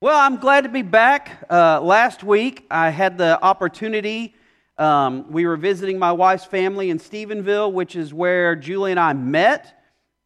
Well, 0.00 0.18
I'm 0.18 0.36
glad 0.36 0.62
to 0.62 0.68
be 0.68 0.82
back. 0.82 1.46
Uh, 1.48 1.80
last 1.80 2.24
week, 2.24 2.66
I 2.68 2.90
had 2.90 3.16
the 3.16 3.40
opportunity. 3.40 4.34
Um, 4.76 5.30
we 5.30 5.46
were 5.46 5.56
visiting 5.56 6.00
my 6.00 6.10
wife's 6.10 6.44
family 6.44 6.90
in 6.90 6.98
Stephenville, 6.98 7.72
which 7.72 7.94
is 7.94 8.12
where 8.12 8.56
Julie 8.56 8.90
and 8.90 8.98
I 8.98 9.12
met. 9.12 9.82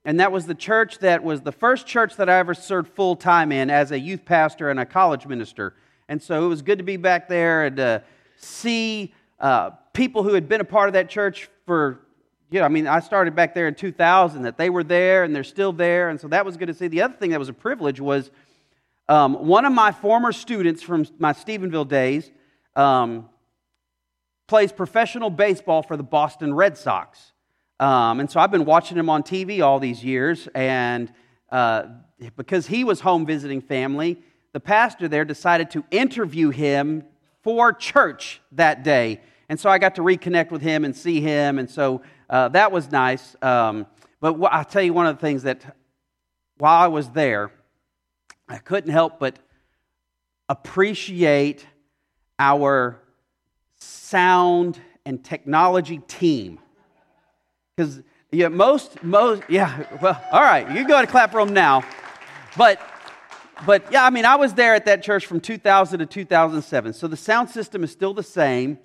And 0.07 0.21
that 0.21 0.33
was 0.33 0.47
the 0.47 0.55
church 0.55 1.01
that 1.01 1.23
was 1.23 1.43
the 1.43 1.53
first 1.53 1.87
church 1.87 2.17
that 2.17 2.31
I 2.31 2.39
ever 2.39 2.55
served 2.55 2.95
full 2.95 3.15
time 3.15 3.53
in 3.53 3.69
as 3.69 3.93
a 3.93 3.99
youth 3.99 4.25
pastor 4.25 4.71
and 4.71 4.81
a 4.81 4.87
college 4.87 5.27
minister. 5.27 5.75
And 6.09 6.21
so 6.21 6.47
it 6.47 6.49
was 6.49 6.63
good 6.63 6.79
to 6.79 6.85
be 6.85 6.97
back 6.97 7.29
there 7.29 7.67
and 7.67 7.79
uh, 7.79 8.01
see 8.37 9.13
uh, 9.39 9.71
people 9.93 10.23
who 10.23 10.33
had 10.33 10.49
been 10.49 10.63
a 10.63 10.65
part 10.65 10.89
of 10.89 10.95
that 10.95 11.11
church 11.11 11.51
for, 11.67 12.01
you 12.51 12.59
know, 12.59 12.65
I 12.65 12.69
mean, 12.69 12.87
I 12.87 13.01
started 13.01 13.37
back 13.37 13.55
there 13.55 13.69
in 13.69 13.75
2000, 13.75 14.43
that 14.43 14.57
they 14.57 14.71
were 14.71 14.83
there 14.83 15.25
and 15.25 15.37
they're 15.37 15.45
still 15.45 15.75
there. 15.75 16.09
And 16.09 16.19
so 16.19 16.27
that 16.29 16.47
was 16.47 16.57
good 16.57 16.69
to 16.69 16.75
see. 16.75 16.89
The 16.89 17.03
other 17.03 17.15
thing 17.15 17.31
that 17.31 17.39
was 17.39 17.51
a 17.51 17.53
privilege 17.53 18.01
was 18.01 18.31
um, 19.09 19.47
one 19.47 19.65
of 19.65 19.73
my 19.73 19.93
former 19.93 20.33
students 20.33 20.83
from 20.83 21.07
my 21.19 21.33
Stephenville 21.33 21.89
days 21.89 22.31
um, 22.77 23.29
plays 24.47 24.71
professional 24.73 25.31
baseball 25.31 25.83
for 25.83 25.97
the 25.97 26.03
Boston 26.03 26.53
Red 26.53 26.77
Sox. 26.77 27.33
Um, 27.81 28.21
and 28.21 28.31
so 28.31 28.41
I've 28.41 28.51
been 28.51 28.65
watching 28.65 28.99
him 28.99 29.09
on 29.09 29.23
TV 29.23 29.63
all 29.63 29.79
these 29.79 30.05
years. 30.05 30.49
And 30.55 31.13
uh, 31.51 31.85
because 32.37 32.67
he 32.67 32.85
was 32.85 33.01
home 33.01 33.25
visiting 33.25 33.61
family, 33.61 34.23
the 34.53 34.61
pastor 34.61 35.09
there 35.09 35.25
decided 35.25 35.71
to 35.71 35.85
interview 35.91 36.51
him 36.51 37.05
for 37.43 37.73
church 37.73 38.41
that 38.53 38.83
day. 38.83 39.21
And 39.49 39.59
so 39.59 39.71
I 39.71 39.79
got 39.79 39.95
to 39.95 40.03
reconnect 40.03 40.51
with 40.51 40.61
him 40.61 40.85
and 40.85 40.95
see 40.95 41.21
him. 41.21 41.59
And 41.59 41.71
so 41.71 42.03
uh, 42.29 42.49
that 42.49 42.73
was 42.73 42.91
nice. 42.91 43.37
Um, 43.41 43.87
but 44.21 44.35
I'll 44.45 44.65
tell 44.65 44.83
you 44.83 44.93
one 44.93 45.07
of 45.07 45.17
the 45.17 45.21
things 45.21 45.45
that 45.45 45.77
while 46.59 46.83
I 46.83 46.89
was 46.89 47.09
there, 47.11 47.53
I 48.49 48.59
couldn't 48.59 48.91
help 48.91 49.19
but 49.19 49.39
appreciate 50.49 51.67
our 52.39 53.01
sound 53.77 54.79
and 55.05 55.23
technology 55.23 55.99
team. 56.09 56.59
Because 57.77 58.03
yeah, 58.31 58.49
most, 58.49 59.03
most, 59.03 59.43
yeah, 59.49 59.85
well, 60.03 60.23
all 60.33 60.43
right, 60.43 60.71
you 60.77 60.87
go 60.87 60.99
and 60.99 61.09
clap 61.09 61.33
them 61.33 61.53
now. 61.53 61.83
But, 62.57 62.81
but 63.67 63.91
yeah, 63.93 64.05
I 64.05 64.11
mean, 64.11 64.25
I 64.25 64.37
was 64.37 64.55
there 64.55 64.75
at 64.75 64.85
that 64.87 65.03
church 65.03 65.27
from 65.27 65.41
2000 65.41 66.01
to 66.01 66.07
2007. 66.07 66.93
So 66.93 67.09
the 67.09 67.17
sound 67.17 67.51
system 67.51 67.85
is 67.85 67.93
still 67.93 68.13
the 68.13 68.23
same. 68.23 68.79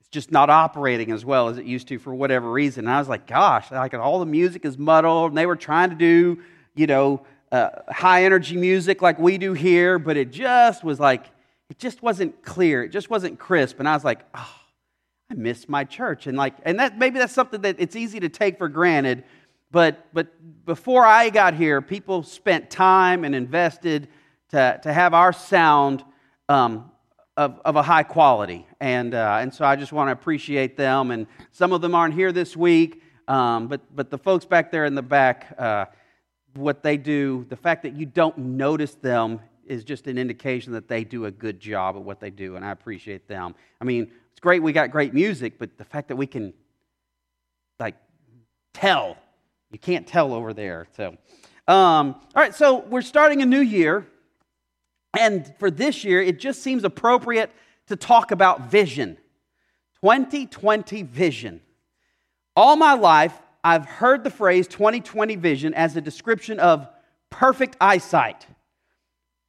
It's 0.00 0.08
just 0.10 0.30
not 0.30 0.50
operating 0.50 1.10
as 1.10 1.24
well 1.24 1.48
as 1.48 1.58
it 1.58 1.64
used 1.64 1.88
to 1.88 1.98
for 1.98 2.14
whatever 2.14 2.50
reason. 2.50 2.86
And 2.86 2.94
I 2.94 2.98
was 2.98 3.08
like, 3.08 3.26
gosh, 3.26 3.70
like 3.70 3.94
all 3.94 4.18
the 4.18 4.26
music 4.26 4.64
is 4.64 4.76
muddled. 4.76 5.30
And 5.30 5.38
they 5.38 5.46
were 5.46 5.56
trying 5.56 5.90
to 5.90 5.96
do, 5.96 6.42
you 6.74 6.86
know, 6.86 7.24
uh, 7.52 7.70
high 7.88 8.24
energy 8.24 8.56
music 8.56 9.02
like 9.02 9.18
we 9.18 9.38
do 9.38 9.52
here, 9.52 9.98
but 9.98 10.16
it 10.16 10.32
just 10.32 10.82
was 10.82 10.98
like, 10.98 11.26
it 11.70 11.78
just 11.78 12.02
wasn't 12.02 12.42
clear. 12.42 12.82
It 12.82 12.88
just 12.88 13.10
wasn't 13.10 13.38
crisp. 13.38 13.78
And 13.78 13.88
I 13.88 13.94
was 13.94 14.04
like, 14.04 14.20
oh, 14.34 14.54
I 15.30 15.34
miss 15.34 15.68
my 15.68 15.84
church. 15.84 16.26
And 16.26 16.36
like, 16.36 16.54
and 16.64 16.80
that 16.80 16.98
maybe 16.98 17.18
that's 17.18 17.32
something 17.32 17.60
that 17.60 17.76
it's 17.78 17.94
easy 17.94 18.18
to 18.20 18.28
take 18.28 18.58
for 18.58 18.68
granted. 18.68 19.22
But 19.70 20.06
but 20.12 20.28
before 20.64 21.06
I 21.06 21.30
got 21.30 21.54
here, 21.54 21.80
people 21.80 22.22
spent 22.24 22.70
time 22.70 23.24
and 23.24 23.34
invested 23.34 24.08
to, 24.50 24.80
to 24.82 24.92
have 24.92 25.14
our 25.14 25.32
sound 25.32 26.04
um, 26.48 26.90
of, 27.36 27.60
of 27.64 27.76
a 27.76 27.82
high 27.82 28.02
quality. 28.02 28.66
And, 28.80 29.14
uh, 29.14 29.38
and 29.40 29.52
so 29.52 29.64
I 29.64 29.76
just 29.76 29.92
want 29.92 30.08
to 30.08 30.12
appreciate 30.12 30.76
them. 30.76 31.10
And 31.10 31.26
some 31.50 31.72
of 31.72 31.80
them 31.80 31.94
aren't 31.94 32.14
here 32.14 32.32
this 32.32 32.56
week, 32.56 33.02
um, 33.28 33.68
but, 33.68 33.80
but 33.94 34.10
the 34.10 34.18
folks 34.18 34.44
back 34.44 34.70
there 34.70 34.84
in 34.84 34.94
the 34.94 35.02
back, 35.02 35.54
uh, 35.58 35.86
what 36.54 36.82
they 36.82 36.96
do, 36.96 37.46
the 37.48 37.56
fact 37.56 37.82
that 37.82 37.94
you 37.94 38.06
don't 38.06 38.36
notice 38.38 38.94
them 38.94 39.40
is 39.66 39.84
just 39.84 40.06
an 40.06 40.18
indication 40.18 40.72
that 40.72 40.88
they 40.88 41.04
do 41.04 41.26
a 41.26 41.30
good 41.30 41.60
job 41.60 41.96
at 41.96 42.02
what 42.02 42.20
they 42.20 42.30
do, 42.30 42.56
and 42.56 42.64
I 42.64 42.70
appreciate 42.70 43.28
them. 43.28 43.54
I 43.80 43.84
mean, 43.84 44.10
it's 44.30 44.40
great 44.40 44.62
we 44.62 44.72
got 44.72 44.90
great 44.90 45.14
music, 45.14 45.58
but 45.58 45.78
the 45.78 45.84
fact 45.84 46.08
that 46.08 46.16
we 46.16 46.26
can, 46.26 46.52
like, 47.78 47.96
tell, 48.74 49.16
you 49.70 49.78
can't 49.78 50.06
tell 50.06 50.34
over 50.34 50.52
there. 50.52 50.86
So, 50.96 51.16
um, 51.68 52.14
all 52.34 52.42
right, 52.42 52.54
so 52.54 52.80
we're 52.80 53.02
starting 53.02 53.40
a 53.42 53.46
new 53.46 53.60
year, 53.60 54.06
and 55.18 55.52
for 55.58 55.70
this 55.70 56.04
year, 56.04 56.20
it 56.20 56.38
just 56.38 56.62
seems 56.62 56.84
appropriate 56.84 57.50
to 57.86 57.96
talk 57.96 58.30
about 58.30 58.70
vision 58.70 59.18
2020 60.02 61.02
vision. 61.04 61.60
All 62.56 62.76
my 62.76 62.94
life, 62.94 63.40
I've 63.64 63.86
heard 63.86 64.24
the 64.24 64.30
phrase 64.30 64.66
2020 64.66 65.36
vision 65.36 65.74
as 65.74 65.96
a 65.96 66.00
description 66.00 66.58
of 66.58 66.88
perfect 67.30 67.76
eyesight, 67.80 68.46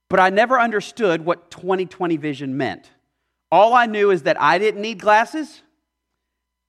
but 0.10 0.20
I 0.20 0.30
never 0.30 0.60
understood 0.60 1.26
what 1.26 1.50
2020 1.50 2.18
vision 2.18 2.56
meant. 2.58 2.92
All 3.52 3.74
I 3.74 3.88
knew 3.88 4.12
is 4.12 4.24
that 4.24 4.40
I 4.40 4.58
didn't 4.58 4.82
need 4.82 5.00
glasses. 5.00 5.62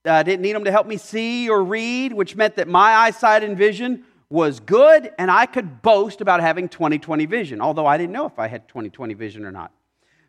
I 0.07 0.23
didn't 0.23 0.43
need 0.43 0.55
them 0.55 0.65
to 0.65 0.71
help 0.71 0.87
me 0.87 0.97
see 0.97 1.49
or 1.49 1.63
read, 1.63 2.13
which 2.13 2.37
meant 2.37 2.57
that 2.57 2.69
my 2.69 2.95
eyesight 2.95 3.43
and 3.43 3.57
vision 3.57 4.05
was 4.31 4.61
good 4.61 5.11
and 5.19 5.31
I 5.31 5.47
could 5.47 5.83
boast 5.83 6.21
about 6.21 6.41
having 6.41 6.69
2020 6.69 7.27
vision, 7.27 7.61
although 7.61 7.87
I 7.87 7.97
didn't 7.97 8.13
know 8.13 8.27
if 8.27 8.39
I 8.39 8.49
had 8.49 8.69
2020 8.69 9.15
vision 9.15 9.45
or 9.45 9.53
not. 9.53 9.73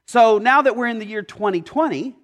So 0.05 0.37
now 0.37 0.61
that 0.61 0.75
we're 0.75 0.87
in 0.87 0.99
the 0.99 1.05
year 1.05 1.23
2020, 1.23 2.15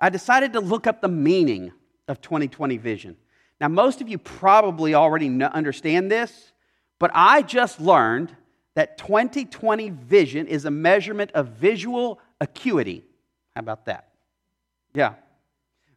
I 0.00 0.08
decided 0.10 0.52
to 0.52 0.60
look 0.60 0.86
up 0.86 1.00
the 1.00 1.08
meaning 1.08 1.72
of 2.08 2.20
2020 2.20 2.76
vision. 2.76 3.16
Now, 3.64 3.68
most 3.68 4.02
of 4.02 4.10
you 4.10 4.18
probably 4.18 4.94
already 4.94 5.42
understand 5.42 6.10
this, 6.10 6.52
but 6.98 7.10
I 7.14 7.40
just 7.40 7.80
learned 7.80 8.36
that 8.74 8.98
2020 8.98 9.88
vision 9.88 10.46
is 10.48 10.66
a 10.66 10.70
measurement 10.70 11.32
of 11.32 11.48
visual 11.48 12.20
acuity. 12.42 13.04
How 13.56 13.60
about 13.60 13.86
that? 13.86 14.08
Yeah. 14.92 15.14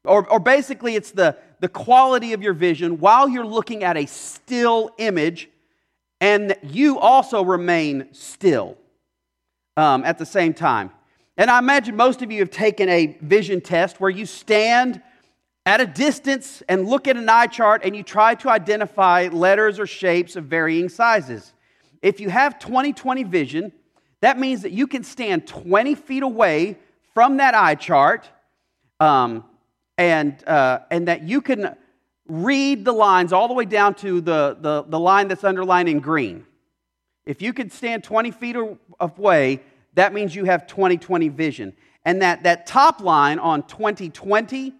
Or, 0.06 0.26
or 0.30 0.40
basically, 0.40 0.96
it's 0.96 1.12
the, 1.12 1.36
the 1.60 1.68
quality 1.68 2.32
of 2.32 2.42
your 2.42 2.54
vision 2.54 3.02
while 3.02 3.28
you're 3.28 3.46
looking 3.46 3.84
at 3.84 3.98
a 3.98 4.06
still 4.06 4.92
image, 4.98 5.50
and 6.22 6.56
you 6.64 6.98
also 7.00 7.44
remain 7.44 8.08
still 8.14 8.78
um, 9.76 10.06
at 10.06 10.18
the 10.18 10.26
same 10.26 10.54
time. 10.54 10.90
And 11.36 11.52
I 11.52 11.60
imagine 11.60 11.98
most 11.98 12.22
of 12.22 12.32
you 12.32 12.40
have 12.40 12.50
taken 12.50 12.88
a 12.88 13.18
vision 13.20 13.60
test 13.60 14.00
where 14.00 14.10
you 14.10 14.26
stand 14.26 15.02
at 15.68 15.82
a 15.82 15.86
distance 15.86 16.64
and 16.70 16.88
look 16.88 17.10
at 17.10 17.18
an 17.18 17.28
eye 17.28 17.46
chart 17.46 17.82
and 17.84 17.94
you 17.94 18.02
try 18.02 18.34
to 18.34 18.50
identify 18.50 19.28
letters 19.34 19.82
or 19.82 19.86
shapes 19.86 20.38
of 20.38 20.46
varying 20.46 20.88
sizes. 20.88 21.54
If 22.02 22.22
you 22.22 22.30
have 22.30 22.58
20 22.58 22.94
20 22.94 23.24
vision, 23.26 23.74
that 24.22 24.40
means 24.40 24.62
that 24.62 24.72
you 24.72 24.88
can 24.88 25.04
stand 25.04 25.46
20 25.46 25.94
feet 25.96 26.24
away 26.24 26.78
from 27.14 27.36
that 27.38 27.54
eye 27.54 27.76
chart 27.76 28.30
um, 29.02 29.44
and, 29.98 30.42
uh, 30.48 30.80
and 30.90 31.10
that 31.10 31.24
you 31.24 31.42
can 31.42 31.76
read 32.30 32.86
the 32.86 32.94
lines 32.94 33.34
all 33.34 33.50
the 33.50 33.54
way 33.54 33.66
down 33.66 33.94
to 33.96 34.22
the, 34.22 34.58
the, 34.62 34.86
the 34.88 35.00
line 35.00 35.28
that's 35.28 35.44
underlined 35.44 35.90
in 35.90 36.00
green. 36.00 36.46
If 37.26 37.42
you 37.42 37.52
can 37.52 37.70
stand 37.70 38.06
20 38.06 38.32
feet 38.32 38.56
away, 39.02 39.62
that 39.96 40.14
means 40.14 40.34
you 40.34 40.46
have 40.46 40.66
20 40.66 40.98
20 40.98 41.28
vision. 41.28 41.74
And 42.06 42.22
that, 42.22 42.44
that 42.44 42.68
top 42.68 43.02
line 43.02 43.38
on 43.38 43.64
2020 43.64 44.74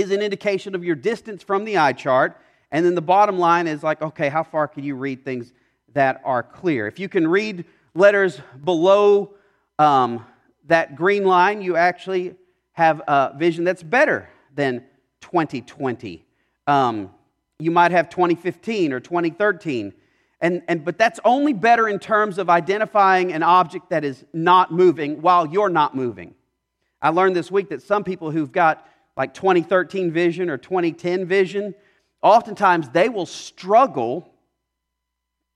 is 0.00 0.10
an 0.10 0.22
indication 0.22 0.74
of 0.74 0.84
your 0.84 0.96
distance 0.96 1.42
from 1.42 1.64
the 1.64 1.78
eye 1.78 1.92
chart. 1.92 2.36
And 2.70 2.84
then 2.84 2.94
the 2.94 3.02
bottom 3.02 3.38
line 3.38 3.66
is 3.66 3.82
like, 3.82 4.02
okay, 4.02 4.28
how 4.28 4.42
far 4.42 4.68
can 4.68 4.84
you 4.84 4.94
read 4.94 5.24
things 5.24 5.52
that 5.94 6.20
are 6.24 6.42
clear? 6.42 6.86
If 6.86 6.98
you 6.98 7.08
can 7.08 7.26
read 7.26 7.64
letters 7.94 8.40
below 8.64 9.34
um, 9.78 10.24
that 10.66 10.96
green 10.96 11.24
line, 11.24 11.62
you 11.62 11.76
actually 11.76 12.34
have 12.72 13.00
a 13.08 13.34
vision 13.36 13.64
that's 13.64 13.82
better 13.82 14.28
than 14.54 14.84
2020. 15.22 16.24
Um, 16.66 17.10
you 17.58 17.70
might 17.70 17.90
have 17.90 18.08
2015 18.08 18.92
or 18.92 19.00
2013. 19.00 19.92
And, 20.40 20.62
and, 20.68 20.84
but 20.84 20.98
that's 20.98 21.18
only 21.24 21.52
better 21.52 21.88
in 21.88 21.98
terms 21.98 22.38
of 22.38 22.48
identifying 22.48 23.32
an 23.32 23.42
object 23.42 23.90
that 23.90 24.04
is 24.04 24.24
not 24.32 24.72
moving 24.72 25.20
while 25.20 25.46
you're 25.46 25.68
not 25.68 25.96
moving. 25.96 26.34
I 27.02 27.08
learned 27.10 27.34
this 27.34 27.50
week 27.50 27.70
that 27.70 27.82
some 27.82 28.04
people 28.04 28.30
who've 28.30 28.52
got 28.52 28.86
like 29.18 29.34
2013 29.34 30.12
vision 30.12 30.48
or 30.48 30.56
2010 30.56 31.26
vision, 31.26 31.74
oftentimes 32.22 32.88
they 32.90 33.08
will 33.08 33.26
struggle 33.26 34.32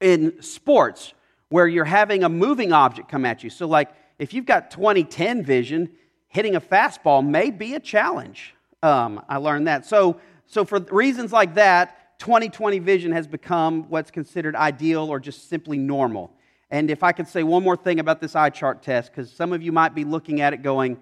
in 0.00 0.42
sports 0.42 1.14
where 1.48 1.68
you're 1.68 1.84
having 1.84 2.24
a 2.24 2.28
moving 2.28 2.72
object 2.72 3.08
come 3.08 3.24
at 3.24 3.44
you. 3.44 3.50
So, 3.50 3.66
like 3.66 3.90
if 4.18 4.34
you've 4.34 4.46
got 4.46 4.72
2010 4.72 5.44
vision, 5.44 5.90
hitting 6.26 6.56
a 6.56 6.60
fastball 6.60 7.24
may 7.26 7.50
be 7.50 7.74
a 7.74 7.80
challenge. 7.80 8.54
Um, 8.82 9.22
I 9.28 9.36
learned 9.36 9.68
that. 9.68 9.86
So, 9.86 10.18
so 10.46 10.64
for 10.64 10.80
reasons 10.80 11.32
like 11.32 11.54
that, 11.54 12.18
2020 12.18 12.80
vision 12.80 13.12
has 13.12 13.28
become 13.28 13.88
what's 13.88 14.10
considered 14.10 14.56
ideal 14.56 15.08
or 15.08 15.20
just 15.20 15.48
simply 15.48 15.78
normal. 15.78 16.32
And 16.70 16.90
if 16.90 17.02
I 17.02 17.12
could 17.12 17.28
say 17.28 17.42
one 17.42 17.62
more 17.62 17.76
thing 17.76 18.00
about 18.00 18.20
this 18.20 18.34
eye 18.34 18.50
chart 18.50 18.82
test, 18.82 19.12
because 19.12 19.30
some 19.30 19.52
of 19.52 19.62
you 19.62 19.70
might 19.70 19.94
be 19.94 20.04
looking 20.04 20.40
at 20.40 20.52
it 20.52 20.62
going, 20.62 20.98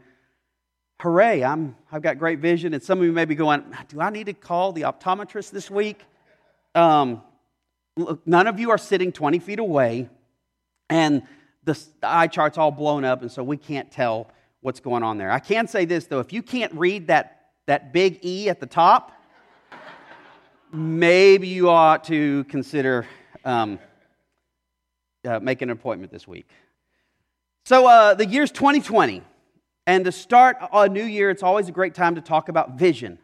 hooray, 1.00 1.42
I'm, 1.42 1.76
I've 1.90 2.02
got 2.02 2.18
great 2.18 2.40
vision. 2.40 2.74
And 2.74 2.82
some 2.82 2.98
of 2.98 3.04
you 3.04 3.12
may 3.12 3.24
be 3.24 3.34
going, 3.34 3.64
do 3.88 4.00
I 4.00 4.10
need 4.10 4.26
to 4.26 4.34
call 4.34 4.72
the 4.72 4.82
optometrist 4.82 5.50
this 5.50 5.70
week? 5.70 6.04
Um, 6.74 7.22
look, 7.96 8.26
none 8.26 8.46
of 8.46 8.60
you 8.60 8.70
are 8.70 8.78
sitting 8.78 9.10
20 9.10 9.38
feet 9.38 9.58
away. 9.58 10.08
And 10.90 11.22
the 11.64 11.78
eye 12.02 12.26
chart's 12.26 12.58
all 12.58 12.70
blown 12.70 13.04
up, 13.04 13.22
and 13.22 13.30
so 13.30 13.42
we 13.42 13.56
can't 13.56 13.90
tell 13.90 14.28
what's 14.60 14.80
going 14.80 15.02
on 15.02 15.18
there. 15.18 15.30
I 15.30 15.38
can 15.38 15.66
say 15.68 15.84
this, 15.84 16.06
though 16.06 16.20
if 16.20 16.32
you 16.32 16.42
can't 16.42 16.72
read 16.74 17.06
that, 17.06 17.50
that 17.66 17.92
big 17.92 18.24
E 18.24 18.48
at 18.48 18.60
the 18.60 18.66
top, 18.66 19.12
maybe 20.72 21.48
you 21.48 21.70
ought 21.70 22.04
to 22.04 22.44
consider 22.44 23.06
um, 23.44 23.78
uh, 25.24 25.38
making 25.40 25.68
an 25.68 25.72
appointment 25.72 26.12
this 26.12 26.26
week. 26.26 26.48
So 27.64 27.86
uh, 27.86 28.14
the 28.14 28.26
year's 28.26 28.50
2020, 28.50 29.22
and 29.86 30.04
to 30.04 30.12
start 30.12 30.56
a 30.72 30.88
new 30.88 31.04
year, 31.04 31.30
it's 31.30 31.42
always 31.42 31.68
a 31.68 31.72
great 31.72 31.94
time 31.94 32.14
to 32.14 32.20
talk 32.20 32.48
about 32.48 32.78
vision. 32.78 33.18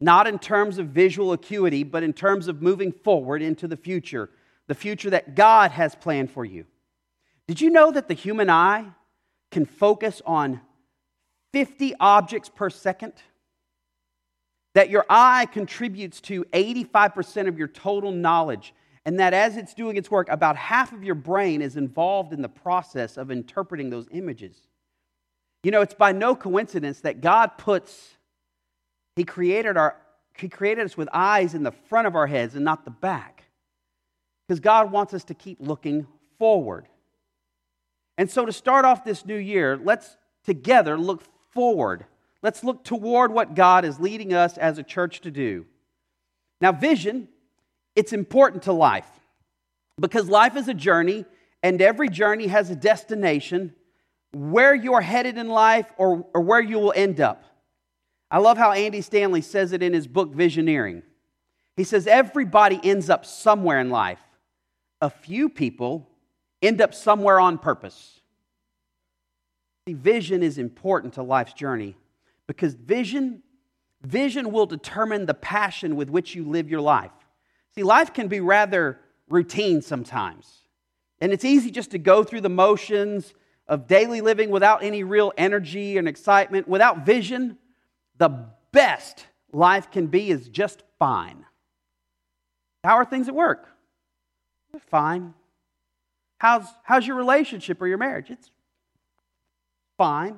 Not 0.00 0.26
in 0.26 0.38
terms 0.38 0.78
of 0.78 0.88
visual 0.88 1.32
acuity, 1.32 1.82
but 1.82 2.02
in 2.02 2.12
terms 2.12 2.48
of 2.48 2.60
moving 2.60 2.92
forward 2.92 3.42
into 3.42 3.66
the 3.66 3.76
future, 3.76 4.30
the 4.66 4.74
future 4.74 5.10
that 5.10 5.34
God 5.34 5.70
has 5.70 5.94
planned 5.94 6.30
for 6.30 6.44
you. 6.44 6.66
Did 7.46 7.60
you 7.60 7.70
know 7.70 7.90
that 7.90 8.08
the 8.08 8.14
human 8.14 8.50
eye 8.50 8.86
can 9.50 9.66
focus 9.66 10.20
on 10.26 10.60
50 11.52 11.94
objects 12.00 12.48
per 12.48 12.70
second? 12.70 13.12
That 14.74 14.90
your 14.90 15.06
eye 15.08 15.46
contributes 15.46 16.20
to 16.22 16.44
85% 16.44 17.48
of 17.48 17.58
your 17.58 17.68
total 17.68 18.10
knowledge, 18.10 18.74
and 19.06 19.20
that 19.20 19.32
as 19.32 19.56
it's 19.56 19.74
doing 19.74 19.96
its 19.96 20.10
work, 20.10 20.28
about 20.28 20.56
half 20.56 20.92
of 20.92 21.04
your 21.04 21.14
brain 21.14 21.62
is 21.62 21.76
involved 21.76 22.32
in 22.32 22.42
the 22.42 22.48
process 22.48 23.16
of 23.16 23.30
interpreting 23.30 23.90
those 23.90 24.08
images. 24.10 24.68
You 25.64 25.70
know, 25.70 25.80
it's 25.80 25.94
by 25.94 26.12
no 26.12 26.36
coincidence 26.36 27.00
that 27.00 27.22
God 27.22 27.56
puts, 27.56 28.16
He 29.16 29.24
created, 29.24 29.78
our, 29.78 29.96
he 30.36 30.48
created 30.48 30.84
us 30.84 30.96
with 30.96 31.08
eyes 31.10 31.54
in 31.54 31.62
the 31.62 31.72
front 31.72 32.06
of 32.06 32.14
our 32.14 32.26
heads 32.26 32.54
and 32.54 32.64
not 32.64 32.84
the 32.84 32.90
back. 32.90 33.44
Because 34.46 34.60
God 34.60 34.92
wants 34.92 35.14
us 35.14 35.24
to 35.24 35.34
keep 35.34 35.56
looking 35.60 36.06
forward. 36.38 36.86
And 38.18 38.30
so, 38.30 38.44
to 38.44 38.52
start 38.52 38.84
off 38.84 39.04
this 39.04 39.24
new 39.24 39.36
year, 39.36 39.80
let's 39.82 40.18
together 40.44 40.98
look 40.98 41.22
forward. 41.52 42.04
Let's 42.42 42.62
look 42.62 42.84
toward 42.84 43.32
what 43.32 43.54
God 43.54 43.86
is 43.86 43.98
leading 43.98 44.34
us 44.34 44.58
as 44.58 44.76
a 44.76 44.82
church 44.82 45.22
to 45.22 45.30
do. 45.30 45.64
Now, 46.60 46.72
vision, 46.72 47.28
it's 47.96 48.12
important 48.12 48.64
to 48.64 48.72
life 48.72 49.08
because 49.98 50.28
life 50.28 50.56
is 50.56 50.68
a 50.68 50.74
journey 50.74 51.24
and 51.62 51.80
every 51.80 52.10
journey 52.10 52.48
has 52.48 52.68
a 52.68 52.76
destination 52.76 53.74
where 54.34 54.74
you're 54.74 55.00
headed 55.00 55.38
in 55.38 55.48
life 55.48 55.86
or, 55.96 56.26
or 56.34 56.40
where 56.40 56.60
you 56.60 56.78
will 56.78 56.92
end 56.94 57.20
up. 57.20 57.44
I 58.30 58.38
love 58.38 58.58
how 58.58 58.72
Andy 58.72 59.00
Stanley 59.00 59.42
says 59.42 59.72
it 59.72 59.82
in 59.82 59.92
his 59.92 60.06
book, 60.06 60.34
Visioneering. 60.34 61.02
He 61.76 61.84
says, 61.84 62.06
Everybody 62.06 62.80
ends 62.82 63.10
up 63.10 63.24
somewhere 63.24 63.80
in 63.80 63.90
life. 63.90 64.20
A 65.00 65.10
few 65.10 65.48
people 65.48 66.08
end 66.62 66.80
up 66.80 66.94
somewhere 66.94 67.38
on 67.38 67.58
purpose. 67.58 68.20
See, 69.86 69.94
vision 69.94 70.42
is 70.42 70.58
important 70.58 71.14
to 71.14 71.22
life's 71.22 71.52
journey 71.52 71.96
because 72.46 72.74
vision, 72.74 73.42
vision 74.02 74.50
will 74.50 74.66
determine 74.66 75.26
the 75.26 75.34
passion 75.34 75.94
with 75.94 76.10
which 76.10 76.34
you 76.34 76.44
live 76.44 76.70
your 76.70 76.80
life. 76.80 77.12
See, 77.74 77.82
life 77.82 78.14
can 78.14 78.28
be 78.28 78.40
rather 78.40 78.98
routine 79.28 79.82
sometimes. 79.82 80.60
And 81.20 81.32
it's 81.32 81.44
easy 81.44 81.70
just 81.70 81.90
to 81.90 81.98
go 81.98 82.24
through 82.24 82.40
the 82.40 82.48
motions 82.48 83.34
of 83.66 83.86
daily 83.86 84.20
living 84.20 84.50
without 84.50 84.82
any 84.82 85.02
real 85.04 85.32
energy 85.36 85.96
and 85.96 86.06
excitement. 86.06 86.68
Without 86.68 87.06
vision, 87.06 87.58
the 88.18 88.46
best 88.72 89.26
life 89.52 89.90
can 89.90 90.08
be 90.08 90.30
is 90.30 90.48
just 90.48 90.82
fine. 90.98 91.44
How 92.82 92.96
are 92.96 93.04
things 93.04 93.28
at 93.28 93.34
work? 93.34 93.68
Fine. 94.90 95.34
How's, 96.38 96.66
how's 96.82 97.06
your 97.06 97.16
relationship 97.16 97.80
or 97.80 97.86
your 97.86 97.96
marriage? 97.98 98.30
It's 98.30 98.50
fine. 99.96 100.36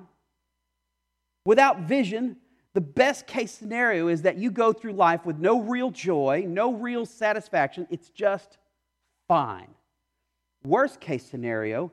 Without 1.44 1.80
vision, 1.80 2.36
the 2.74 2.80
best 2.80 3.26
case 3.26 3.50
scenario 3.50 4.08
is 4.08 4.22
that 4.22 4.36
you 4.36 4.50
go 4.50 4.72
through 4.72 4.92
life 4.92 5.24
with 5.24 5.38
no 5.38 5.60
real 5.62 5.90
joy, 5.90 6.44
no 6.46 6.74
real 6.74 7.06
satisfaction. 7.06 7.86
It's 7.90 8.10
just 8.10 8.58
fine. 9.26 9.68
Worst 10.62 11.00
case 11.00 11.24
scenario 11.24 11.90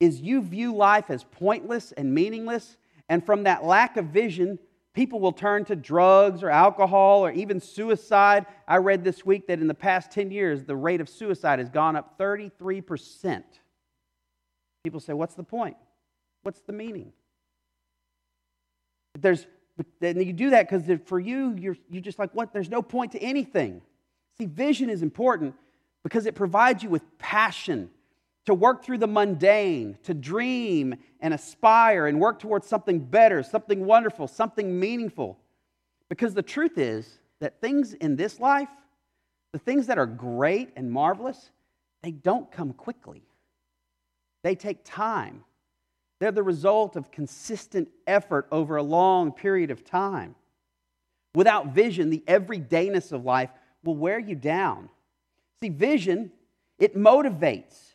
is 0.00 0.20
you 0.20 0.42
view 0.42 0.74
life 0.74 1.10
as 1.10 1.24
pointless 1.24 1.92
and 1.92 2.14
meaningless, 2.14 2.76
and 3.08 3.24
from 3.24 3.44
that 3.44 3.64
lack 3.64 3.96
of 3.96 4.06
vision, 4.06 4.58
people 4.94 5.20
will 5.20 5.32
turn 5.32 5.64
to 5.64 5.76
drugs 5.76 6.42
or 6.42 6.50
alcohol 6.50 7.24
or 7.24 7.30
even 7.32 7.60
suicide. 7.60 8.46
I 8.66 8.76
read 8.76 9.04
this 9.04 9.24
week 9.24 9.46
that 9.48 9.60
in 9.60 9.66
the 9.66 9.74
past 9.74 10.10
10 10.10 10.30
years, 10.30 10.64
the 10.64 10.76
rate 10.76 11.00
of 11.00 11.08
suicide 11.08 11.58
has 11.58 11.68
gone 11.68 11.96
up 11.96 12.18
33%. 12.18 13.42
People 14.84 15.00
say, 15.00 15.12
What's 15.12 15.34
the 15.34 15.42
point? 15.42 15.76
What's 16.42 16.60
the 16.60 16.72
meaning? 16.72 17.12
There's, 19.18 19.46
and 20.00 20.24
you 20.24 20.32
do 20.32 20.50
that 20.50 20.68
because 20.68 21.00
for 21.06 21.18
you, 21.18 21.54
you're, 21.58 21.76
you're 21.90 22.02
just 22.02 22.18
like, 22.18 22.34
what? 22.34 22.52
There's 22.52 22.70
no 22.70 22.82
point 22.82 23.12
to 23.12 23.22
anything. 23.22 23.82
See, 24.38 24.46
vision 24.46 24.90
is 24.90 25.02
important 25.02 25.54
because 26.04 26.26
it 26.26 26.34
provides 26.34 26.82
you 26.82 26.88
with 26.88 27.02
passion 27.18 27.90
to 28.48 28.54
work 28.54 28.82
through 28.82 28.96
the 28.96 29.06
mundane, 29.06 29.98
to 30.02 30.14
dream 30.14 30.94
and 31.20 31.34
aspire 31.34 32.06
and 32.06 32.18
work 32.18 32.38
towards 32.38 32.66
something 32.66 32.98
better, 32.98 33.42
something 33.42 33.84
wonderful, 33.84 34.26
something 34.26 34.80
meaningful. 34.80 35.38
Because 36.08 36.32
the 36.32 36.40
truth 36.40 36.78
is 36.78 37.18
that 37.40 37.60
things 37.60 37.92
in 37.92 38.16
this 38.16 38.40
life, 38.40 38.70
the 39.52 39.58
things 39.58 39.88
that 39.88 39.98
are 39.98 40.06
great 40.06 40.70
and 40.76 40.90
marvelous, 40.90 41.50
they 42.02 42.10
don't 42.10 42.50
come 42.50 42.72
quickly. 42.72 43.22
They 44.42 44.54
take 44.54 44.78
time. 44.82 45.44
They're 46.18 46.32
the 46.32 46.42
result 46.42 46.96
of 46.96 47.10
consistent 47.10 47.90
effort 48.06 48.48
over 48.50 48.76
a 48.76 48.82
long 48.82 49.30
period 49.30 49.70
of 49.70 49.84
time. 49.84 50.34
Without 51.34 51.74
vision, 51.74 52.08
the 52.08 52.24
everydayness 52.26 53.12
of 53.12 53.26
life 53.26 53.50
will 53.84 53.96
wear 53.96 54.18
you 54.18 54.36
down. 54.36 54.88
See, 55.60 55.68
vision, 55.68 56.32
it 56.78 56.96
motivates. 56.96 57.88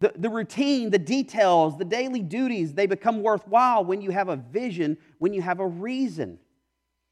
The, 0.00 0.12
the 0.16 0.30
routine, 0.30 0.90
the 0.90 0.98
details, 0.98 1.76
the 1.76 1.84
daily 1.84 2.22
duties, 2.22 2.74
they 2.74 2.86
become 2.86 3.22
worthwhile 3.22 3.84
when 3.84 4.00
you 4.00 4.10
have 4.10 4.28
a 4.28 4.36
vision, 4.36 4.96
when 5.18 5.32
you 5.32 5.42
have 5.42 5.58
a 5.58 5.66
reason. 5.66 6.38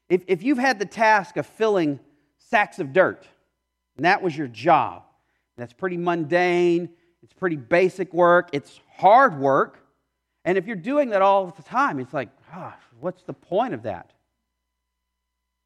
If, 0.09 0.23
if 0.27 0.41
you've 0.41 0.57
had 0.57 0.79
the 0.79 0.85
task 0.85 1.35
of 1.35 1.45
filling 1.45 1.99
sacks 2.37 2.79
of 2.79 2.93
dirt, 2.93 3.27
and 3.97 4.05
that 4.05 4.21
was 4.21 4.37
your 4.37 4.47
job, 4.47 5.03
that's 5.57 5.73
pretty 5.73 5.97
mundane, 5.97 6.89
it's 7.23 7.33
pretty 7.33 7.57
basic 7.57 8.13
work, 8.13 8.49
it's 8.53 8.79
hard 8.95 9.37
work, 9.37 9.79
and 10.45 10.57
if 10.57 10.65
you're 10.65 10.77
doing 10.77 11.09
that 11.09 11.21
all 11.21 11.47
the 11.47 11.63
time, 11.63 11.99
it's 11.99 12.13
like, 12.13 12.29
oh, 12.55 12.73
what's 13.01 13.23
the 13.23 13.33
point 13.33 13.73
of 13.73 13.83
that? 13.83 14.13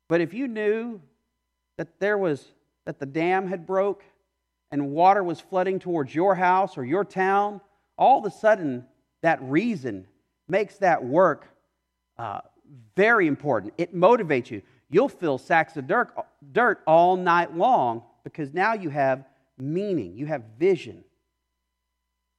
But 0.07 0.21
if 0.21 0.33
you 0.33 0.47
knew 0.47 0.99
that 1.77 1.99
there 1.99 2.17
was 2.17 2.51
that 2.85 2.99
the 2.99 3.05
dam 3.05 3.47
had 3.47 3.67
broke 3.67 4.03
and 4.71 4.91
water 4.91 5.23
was 5.23 5.39
flooding 5.39 5.79
towards 5.79 6.13
your 6.13 6.35
house 6.35 6.77
or 6.77 6.85
your 6.85 7.03
town, 7.03 7.61
all 7.97 8.19
of 8.19 8.25
a 8.25 8.35
sudden 8.35 8.85
that 9.21 9.41
reason 9.43 10.07
makes 10.47 10.77
that 10.77 11.03
work 11.03 11.47
uh, 12.17 12.41
very 12.95 13.27
important. 13.27 13.73
It 13.77 13.95
motivates 13.95 14.49
you. 14.49 14.61
You'll 14.89 15.09
fill 15.09 15.37
sacks 15.37 15.77
of 15.77 15.87
dirt, 15.87 16.13
dirt 16.51 16.81
all 16.85 17.15
night 17.15 17.55
long 17.55 18.03
because 18.23 18.53
now 18.53 18.73
you 18.73 18.89
have 18.89 19.25
meaning, 19.57 20.17
you 20.17 20.25
have 20.25 20.43
vision. 20.57 21.03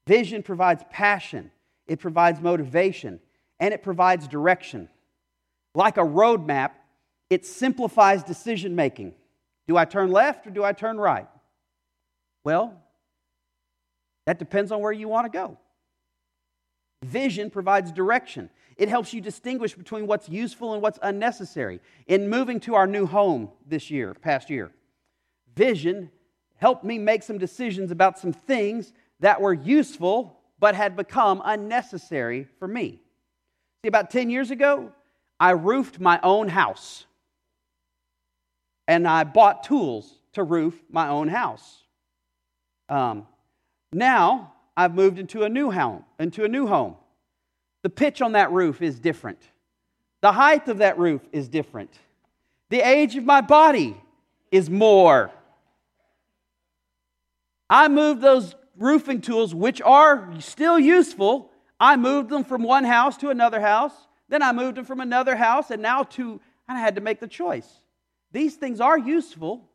Vision 0.06 0.42
provides 0.42 0.84
passion 0.90 1.50
it 1.86 2.00
provides 2.00 2.40
motivation, 2.40 3.20
and 3.60 3.74
it 3.74 3.82
provides 3.82 4.28
direction. 4.28 4.88
Like 5.74 5.96
a 5.96 6.02
roadmap, 6.02 6.70
it 7.30 7.44
simplifies 7.46 8.22
decision 8.22 8.74
making. 8.74 9.14
Do 9.66 9.76
I 9.76 9.84
turn 9.84 10.10
left 10.10 10.46
or 10.46 10.50
do 10.50 10.64
I 10.64 10.72
turn 10.72 10.98
right? 10.98 11.26
Well, 12.44 12.80
that 14.26 14.38
depends 14.38 14.72
on 14.72 14.80
where 14.80 14.92
you 14.92 15.08
want 15.08 15.26
to 15.26 15.36
go. 15.36 15.58
Vision 17.04 17.50
provides 17.50 17.90
direction. 17.90 18.50
It 18.76 18.88
helps 18.88 19.12
you 19.12 19.20
distinguish 19.20 19.74
between 19.74 20.06
what's 20.06 20.28
useful 20.28 20.72
and 20.72 20.82
what's 20.82 20.98
unnecessary. 21.02 21.80
In 22.06 22.30
moving 22.30 22.60
to 22.60 22.74
our 22.74 22.86
new 22.86 23.06
home 23.06 23.50
this 23.66 23.90
year, 23.90 24.14
past 24.14 24.50
year, 24.50 24.72
vision 25.54 26.10
helped 26.56 26.84
me 26.84 26.98
make 26.98 27.22
some 27.22 27.38
decisions 27.38 27.90
about 27.90 28.18
some 28.18 28.32
things 28.32 28.92
that 29.20 29.40
were 29.40 29.52
useful 29.52 30.38
but 30.58 30.76
had 30.76 30.96
become 30.96 31.42
unnecessary 31.44 32.46
for 32.58 32.68
me. 32.68 33.00
See, 33.82 33.88
about 33.88 34.10
10 34.10 34.30
years 34.30 34.52
ago, 34.52 34.92
I 35.40 35.50
roofed 35.50 35.98
my 35.98 36.20
own 36.22 36.48
house. 36.48 37.04
And 38.86 39.08
I 39.08 39.24
bought 39.24 39.64
tools 39.64 40.20
to 40.34 40.44
roof 40.44 40.80
my 40.88 41.08
own 41.08 41.26
house. 41.26 41.82
Um, 42.92 43.26
now 43.94 44.52
I've 44.76 44.94
moved 44.94 45.18
into 45.18 45.44
a 45.44 45.48
new 45.48 45.70
home, 45.70 46.04
into 46.18 46.44
a 46.44 46.48
new 46.48 46.66
home. 46.66 46.96
The 47.82 47.88
pitch 47.88 48.20
on 48.20 48.32
that 48.32 48.52
roof 48.52 48.82
is 48.82 49.00
different. 49.00 49.38
The 50.20 50.30
height 50.30 50.68
of 50.68 50.78
that 50.78 50.98
roof 50.98 51.22
is 51.32 51.48
different. 51.48 51.90
The 52.68 52.86
age 52.86 53.16
of 53.16 53.24
my 53.24 53.40
body 53.40 53.96
is 54.50 54.68
more. 54.68 55.30
I 57.70 57.88
moved 57.88 58.20
those 58.20 58.54
roofing 58.78 59.22
tools, 59.22 59.54
which 59.54 59.80
are 59.80 60.28
still 60.40 60.78
useful, 60.78 61.50
I 61.80 61.96
moved 61.96 62.28
them 62.28 62.44
from 62.44 62.62
one 62.62 62.84
house 62.84 63.16
to 63.18 63.30
another 63.30 63.60
house. 63.60 63.92
Then 64.28 64.42
I 64.42 64.52
moved 64.52 64.76
them 64.76 64.84
from 64.84 65.00
another 65.00 65.34
house, 65.34 65.70
and 65.70 65.80
now 65.80 66.02
to, 66.04 66.40
and 66.68 66.78
I 66.78 66.80
had 66.80 66.94
to 66.94 67.00
make 67.00 67.20
the 67.20 67.26
choice. 67.26 67.68
These 68.30 68.56
things 68.56 68.80
are 68.80 68.98
useful, 68.98 69.68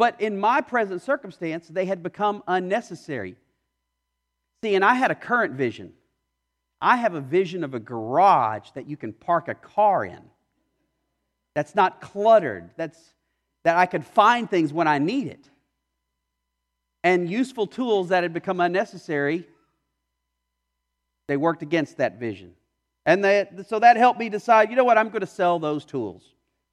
but 0.00 0.18
in 0.18 0.40
my 0.40 0.62
present 0.62 1.02
circumstance, 1.02 1.68
they 1.68 1.84
had 1.84 2.02
become 2.02 2.42
unnecessary. 2.48 3.36
See, 4.64 4.74
and 4.74 4.82
I 4.82 4.94
had 4.94 5.10
a 5.10 5.14
current 5.14 5.52
vision. 5.52 5.92
I 6.80 6.96
have 6.96 7.12
a 7.12 7.20
vision 7.20 7.62
of 7.64 7.74
a 7.74 7.78
garage 7.78 8.70
that 8.70 8.88
you 8.88 8.96
can 8.96 9.12
park 9.12 9.48
a 9.48 9.54
car 9.54 10.06
in. 10.06 10.22
That's 11.54 11.74
not 11.74 12.00
cluttered. 12.00 12.70
That's 12.78 12.98
that 13.64 13.76
I 13.76 13.84
could 13.84 14.06
find 14.06 14.48
things 14.48 14.72
when 14.72 14.88
I 14.88 14.96
need 14.96 15.26
it. 15.26 15.50
And 17.04 17.28
useful 17.28 17.66
tools 17.66 18.08
that 18.08 18.22
had 18.22 18.32
become 18.32 18.58
unnecessary, 18.58 19.46
they 21.28 21.36
worked 21.36 21.60
against 21.60 21.98
that 21.98 22.18
vision. 22.18 22.54
And 23.04 23.22
they, 23.22 23.50
so 23.66 23.78
that 23.78 23.98
helped 23.98 24.18
me 24.18 24.30
decide, 24.30 24.70
you 24.70 24.76
know 24.76 24.84
what, 24.84 24.96
I'm 24.96 25.10
going 25.10 25.20
to 25.20 25.26
sell 25.26 25.58
those 25.58 25.84
tools 25.84 26.22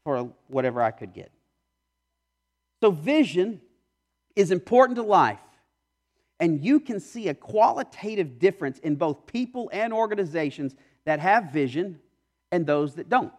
for 0.05 0.31
whatever 0.47 0.81
I 0.81 0.91
could 0.91 1.13
get. 1.13 1.29
So 2.81 2.91
vision 2.91 3.61
is 4.35 4.51
important 4.51 4.97
to 4.97 5.03
life. 5.03 5.39
And 6.39 6.63
you 6.63 6.79
can 6.79 6.99
see 6.99 7.29
a 7.29 7.33
qualitative 7.33 8.37
difference 8.37 8.77
in 8.79 8.95
both 8.95 9.25
people 9.25 9.69
and 9.73 9.91
organizations 9.91 10.75
that 11.05 11.19
have 11.19 11.51
vision 11.51 11.99
and 12.51 12.65
those 12.65 12.95
that 12.95 13.09
don't. 13.09 13.33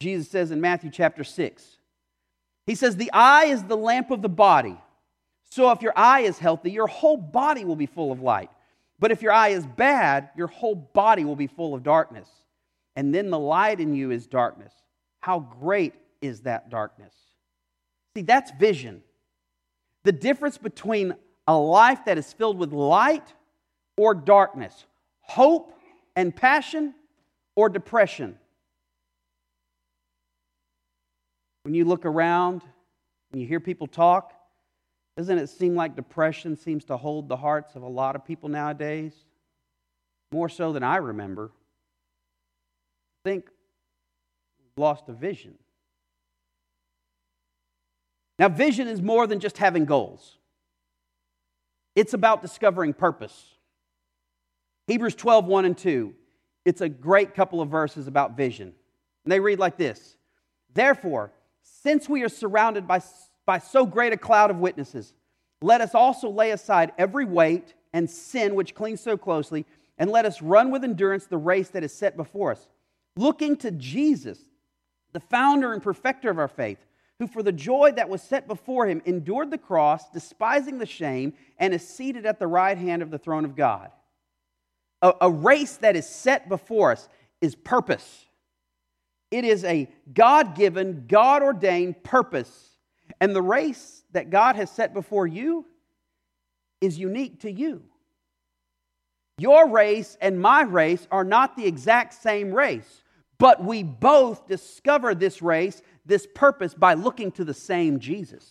Jesus 0.00 0.28
says 0.28 0.50
in 0.50 0.60
Matthew 0.60 0.90
chapter 0.90 1.24
6, 1.24 1.78
He 2.66 2.74
says, 2.74 2.96
The 2.96 3.10
eye 3.12 3.46
is 3.46 3.64
the 3.64 3.76
lamp 3.76 4.10
of 4.10 4.22
the 4.22 4.28
body. 4.28 4.76
So 5.50 5.70
if 5.70 5.82
your 5.82 5.92
eye 5.96 6.20
is 6.20 6.38
healthy, 6.38 6.70
your 6.70 6.86
whole 6.86 7.16
body 7.16 7.64
will 7.64 7.76
be 7.76 7.86
full 7.86 8.12
of 8.12 8.20
light. 8.20 8.50
But 8.98 9.10
if 9.10 9.22
your 9.22 9.32
eye 9.32 9.48
is 9.48 9.66
bad, 9.66 10.30
your 10.36 10.46
whole 10.46 10.74
body 10.74 11.24
will 11.24 11.36
be 11.36 11.46
full 11.46 11.74
of 11.74 11.82
darkness. 11.82 12.28
And 12.96 13.14
then 13.14 13.30
the 13.30 13.38
light 13.38 13.80
in 13.80 13.94
you 13.94 14.10
is 14.10 14.26
darkness. 14.26 14.72
How 15.20 15.40
great 15.40 15.94
is 16.20 16.42
that 16.42 16.70
darkness? 16.70 17.12
See, 18.16 18.22
that's 18.22 18.50
vision. 18.52 19.02
The 20.04 20.12
difference 20.12 20.58
between 20.58 21.14
a 21.46 21.56
life 21.56 22.04
that 22.06 22.18
is 22.18 22.32
filled 22.32 22.58
with 22.58 22.72
light 22.72 23.32
or 23.96 24.14
darkness, 24.14 24.86
hope 25.20 25.78
and 26.16 26.34
passion 26.34 26.94
or 27.56 27.68
depression. 27.68 28.38
When 31.64 31.74
you 31.74 31.84
look 31.84 32.04
around 32.04 32.62
and 33.32 33.40
you 33.40 33.46
hear 33.46 33.60
people 33.60 33.86
talk, 33.86 34.32
doesn't 35.16 35.38
it 35.38 35.48
seem 35.48 35.74
like 35.74 35.96
depression 35.96 36.56
seems 36.56 36.84
to 36.86 36.96
hold 36.96 37.28
the 37.28 37.36
hearts 37.36 37.74
of 37.74 37.82
a 37.82 37.88
lot 37.88 38.16
of 38.16 38.24
people 38.24 38.48
nowadays? 38.48 39.14
More 40.32 40.48
so 40.48 40.72
than 40.72 40.82
I 40.82 40.96
remember. 40.96 41.50
I 43.24 43.30
think 43.30 43.48
we've 44.58 44.82
lost 44.82 45.08
a 45.08 45.12
vision. 45.12 45.54
Now, 48.38 48.48
vision 48.48 48.88
is 48.88 49.00
more 49.00 49.26
than 49.26 49.40
just 49.40 49.58
having 49.58 49.84
goals. 49.84 50.38
It's 51.94 52.14
about 52.14 52.42
discovering 52.42 52.92
purpose. 52.92 53.54
Hebrews 54.88 55.14
12, 55.14 55.46
1 55.46 55.64
and 55.64 55.78
2. 55.78 56.12
It's 56.64 56.80
a 56.80 56.88
great 56.88 57.34
couple 57.34 57.60
of 57.60 57.68
verses 57.68 58.08
about 58.08 58.36
vision. 58.36 58.72
And 59.24 59.32
they 59.32 59.40
read 59.40 59.58
like 59.58 59.76
this 59.76 60.16
Therefore, 60.72 61.32
since 61.62 62.08
we 62.08 62.22
are 62.22 62.28
surrounded 62.28 62.86
by, 62.86 63.00
by 63.46 63.58
so 63.58 63.86
great 63.86 64.12
a 64.12 64.16
cloud 64.16 64.50
of 64.50 64.58
witnesses, 64.58 65.14
let 65.62 65.80
us 65.80 65.94
also 65.94 66.28
lay 66.28 66.50
aside 66.50 66.92
every 66.98 67.24
weight 67.24 67.74
and 67.92 68.10
sin 68.10 68.56
which 68.56 68.74
clings 68.74 69.00
so 69.00 69.16
closely, 69.16 69.64
and 69.98 70.10
let 70.10 70.26
us 70.26 70.42
run 70.42 70.72
with 70.72 70.82
endurance 70.82 71.26
the 71.26 71.38
race 71.38 71.68
that 71.68 71.84
is 71.84 71.92
set 71.92 72.16
before 72.16 72.50
us, 72.50 72.68
looking 73.16 73.56
to 73.56 73.70
Jesus, 73.70 74.38
the 75.12 75.20
founder 75.20 75.72
and 75.72 75.80
perfecter 75.80 76.28
of 76.28 76.40
our 76.40 76.48
faith 76.48 76.84
who 77.18 77.26
for 77.26 77.42
the 77.42 77.52
joy 77.52 77.92
that 77.92 78.08
was 78.08 78.22
set 78.22 78.48
before 78.48 78.86
him 78.86 79.00
endured 79.04 79.50
the 79.50 79.58
cross, 79.58 80.10
despising 80.10 80.78
the 80.78 80.86
shame, 80.86 81.32
and 81.58 81.72
is 81.72 81.86
seated 81.86 82.26
at 82.26 82.38
the 82.38 82.46
right 82.46 82.76
hand 82.76 83.02
of 83.02 83.10
the 83.10 83.18
throne 83.18 83.44
of 83.44 83.54
God. 83.54 83.90
A, 85.02 85.12
a 85.22 85.30
race 85.30 85.76
that 85.78 85.96
is 85.96 86.06
set 86.06 86.48
before 86.48 86.92
us 86.92 87.08
is 87.40 87.54
purpose. 87.54 88.26
It 89.30 89.44
is 89.44 89.64
a 89.64 89.88
God 90.12 90.54
given, 90.54 91.04
God 91.08 91.42
ordained 91.42 92.02
purpose. 92.02 92.70
And 93.20 93.34
the 93.34 93.42
race 93.42 94.02
that 94.12 94.30
God 94.30 94.56
has 94.56 94.70
set 94.70 94.94
before 94.94 95.26
you 95.26 95.66
is 96.80 96.98
unique 96.98 97.40
to 97.40 97.50
you. 97.50 97.82
Your 99.38 99.68
race 99.68 100.16
and 100.20 100.40
my 100.40 100.62
race 100.62 101.06
are 101.10 101.24
not 101.24 101.56
the 101.56 101.66
exact 101.66 102.14
same 102.14 102.52
race, 102.52 103.02
but 103.38 103.64
we 103.64 103.82
both 103.82 104.46
discover 104.46 105.14
this 105.14 105.42
race 105.42 105.82
this 106.06 106.26
purpose 106.34 106.74
by 106.74 106.94
looking 106.94 107.32
to 107.32 107.44
the 107.44 107.54
same 107.54 107.98
Jesus, 107.98 108.46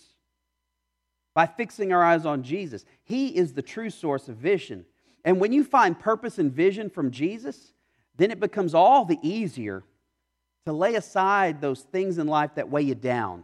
by 1.33 1.45
fixing 1.45 1.93
our 1.93 2.03
eyes 2.03 2.25
on 2.25 2.43
Jesus. 2.43 2.85
He 3.03 3.27
is 3.27 3.53
the 3.53 3.61
true 3.61 3.89
source 3.89 4.27
of 4.27 4.37
vision. 4.37 4.85
And 5.23 5.39
when 5.39 5.53
you 5.53 5.63
find 5.63 5.99
purpose 5.99 6.39
and 6.39 6.51
vision 6.51 6.89
from 6.89 7.11
Jesus, 7.11 7.73
then 8.17 8.31
it 8.31 8.39
becomes 8.39 8.73
all 8.73 9.05
the 9.05 9.19
easier 9.21 9.83
to 10.65 10.73
lay 10.73 10.95
aside 10.95 11.61
those 11.61 11.81
things 11.81 12.17
in 12.17 12.27
life 12.27 12.55
that 12.55 12.69
weigh 12.69 12.83
you 12.83 12.95
down, 12.95 13.43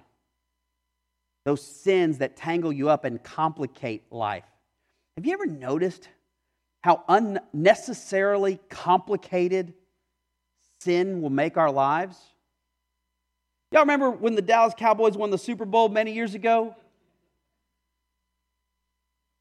those 1.45 1.61
sins 1.61 2.19
that 2.19 2.35
tangle 2.35 2.71
you 2.71 2.89
up 2.89 3.05
and 3.05 3.23
complicate 3.23 4.11
life. 4.11 4.45
Have 5.17 5.25
you 5.25 5.33
ever 5.33 5.45
noticed 5.45 6.07
how 6.81 7.03
unnecessarily 7.07 8.59
complicated 8.69 9.73
sin 10.81 11.21
will 11.21 11.29
make 11.29 11.57
our 11.57 11.71
lives? 11.71 12.17
Y'all 13.71 13.81
remember 13.81 14.09
when 14.09 14.35
the 14.35 14.41
Dallas 14.41 14.73
Cowboys 14.75 15.15
won 15.15 15.29
the 15.29 15.37
Super 15.37 15.65
Bowl 15.65 15.89
many 15.89 16.13
years 16.13 16.33
ago? 16.33 16.75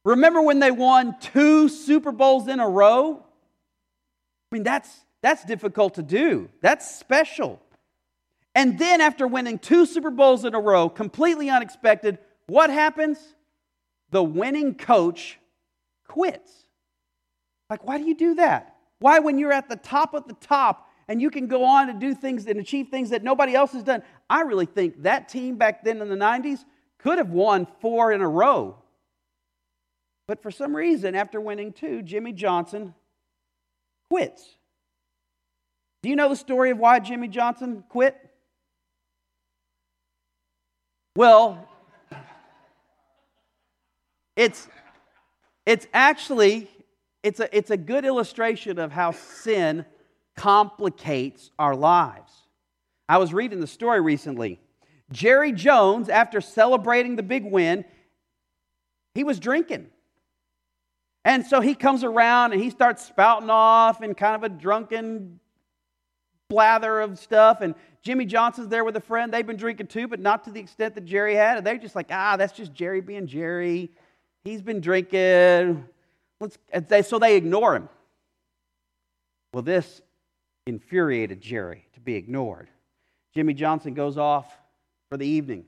Remember 0.04 0.42
when 0.42 0.58
they 0.58 0.70
won 0.70 1.16
two 1.20 1.68
Super 1.68 2.12
Bowls 2.12 2.48
in 2.48 2.60
a 2.60 2.68
row? 2.68 3.22
I 4.50 4.54
mean, 4.54 4.62
that's, 4.62 4.90
that's 5.22 5.44
difficult 5.44 5.94
to 5.94 6.02
do. 6.02 6.48
That's 6.60 6.98
special. 6.98 7.60
And 8.54 8.78
then, 8.78 9.00
after 9.00 9.26
winning 9.26 9.58
two 9.58 9.86
Super 9.86 10.10
Bowls 10.10 10.44
in 10.44 10.54
a 10.54 10.60
row, 10.60 10.88
completely 10.88 11.48
unexpected, 11.50 12.18
what 12.46 12.70
happens? 12.70 13.18
The 14.10 14.22
winning 14.22 14.74
coach 14.74 15.38
quits. 16.06 16.50
Like, 17.70 17.86
why 17.86 17.98
do 17.98 18.04
you 18.04 18.16
do 18.16 18.34
that? 18.36 18.76
Why, 18.98 19.18
when 19.18 19.38
you're 19.38 19.52
at 19.52 19.68
the 19.68 19.76
top 19.76 20.14
of 20.14 20.26
the 20.26 20.34
top, 20.34 20.87
and 21.08 21.20
you 21.22 21.30
can 21.30 21.46
go 21.46 21.64
on 21.64 21.88
and 21.88 22.00
do 22.00 22.14
things 22.14 22.46
and 22.46 22.60
achieve 22.60 22.88
things 22.88 23.10
that 23.10 23.22
nobody 23.22 23.54
else 23.54 23.72
has 23.72 23.82
done. 23.82 24.02
I 24.28 24.42
really 24.42 24.66
think 24.66 25.02
that 25.02 25.28
team 25.28 25.56
back 25.56 25.84
then 25.84 26.02
in 26.02 26.08
the 26.08 26.16
90s 26.16 26.64
could 26.98 27.18
have 27.18 27.30
won 27.30 27.66
four 27.80 28.12
in 28.12 28.20
a 28.20 28.28
row. 28.28 28.76
But 30.26 30.42
for 30.42 30.50
some 30.50 30.76
reason, 30.76 31.14
after 31.14 31.40
winning 31.40 31.72
two, 31.72 32.02
Jimmy 32.02 32.32
Johnson 32.32 32.94
quits. 34.10 34.44
Do 36.02 36.10
you 36.10 36.16
know 36.16 36.28
the 36.28 36.36
story 36.36 36.70
of 36.70 36.78
why 36.78 36.98
Jimmy 36.98 37.28
Johnson 37.28 37.84
quit? 37.88 38.16
Well, 41.16 41.66
it's, 44.36 44.68
it's 45.64 45.86
actually 45.92 46.68
it's 47.22 47.40
a, 47.40 47.56
it's 47.56 47.70
a 47.70 47.76
good 47.76 48.04
illustration 48.04 48.78
of 48.78 48.92
how 48.92 49.10
sin 49.10 49.84
complicates 50.38 51.50
our 51.58 51.74
lives. 51.74 52.32
I 53.08 53.18
was 53.18 53.34
reading 53.34 53.58
the 53.58 53.66
story 53.66 54.00
recently. 54.00 54.60
Jerry 55.10 55.50
Jones, 55.50 56.08
after 56.08 56.40
celebrating 56.40 57.16
the 57.16 57.24
big 57.24 57.44
win, 57.44 57.84
he 59.14 59.24
was 59.24 59.40
drinking. 59.40 59.88
And 61.24 61.44
so 61.44 61.60
he 61.60 61.74
comes 61.74 62.04
around 62.04 62.52
and 62.52 62.62
he 62.62 62.70
starts 62.70 63.04
spouting 63.04 63.50
off 63.50 64.00
in 64.00 64.14
kind 64.14 64.36
of 64.36 64.44
a 64.44 64.48
drunken 64.48 65.40
blather 66.48 67.00
of 67.00 67.18
stuff. 67.18 67.60
And 67.60 67.74
Jimmy 68.02 68.24
Johnson's 68.24 68.68
there 68.68 68.84
with 68.84 68.96
a 68.96 69.00
friend. 69.00 69.32
They've 69.32 69.46
been 69.46 69.56
drinking 69.56 69.88
too, 69.88 70.06
but 70.06 70.20
not 70.20 70.44
to 70.44 70.52
the 70.52 70.60
extent 70.60 70.94
that 70.94 71.04
Jerry 71.04 71.34
had. 71.34 71.58
And 71.58 71.66
they're 71.66 71.78
just 71.78 71.96
like, 71.96 72.08
ah, 72.12 72.36
that's 72.36 72.52
just 72.52 72.72
Jerry 72.72 73.00
being 73.00 73.26
Jerry. 73.26 73.90
He's 74.44 74.62
been 74.62 74.80
drinking. 74.80 75.84
Let's, 76.40 77.08
so 77.08 77.18
they 77.18 77.36
ignore 77.36 77.74
him. 77.74 77.88
Well, 79.52 79.64
this 79.64 80.00
infuriated 80.68 81.40
Jerry 81.40 81.86
to 81.94 82.00
be 82.00 82.14
ignored. 82.14 82.68
Jimmy 83.34 83.54
Johnson 83.54 83.94
goes 83.94 84.16
off 84.16 84.56
for 85.10 85.16
the 85.16 85.26
evening. 85.26 85.64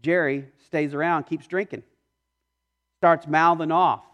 Jerry 0.00 0.46
stays 0.66 0.94
around, 0.94 1.24
keeps 1.24 1.46
drinking, 1.46 1.82
starts 2.98 3.26
mouthing 3.26 3.72
off, 3.72 4.04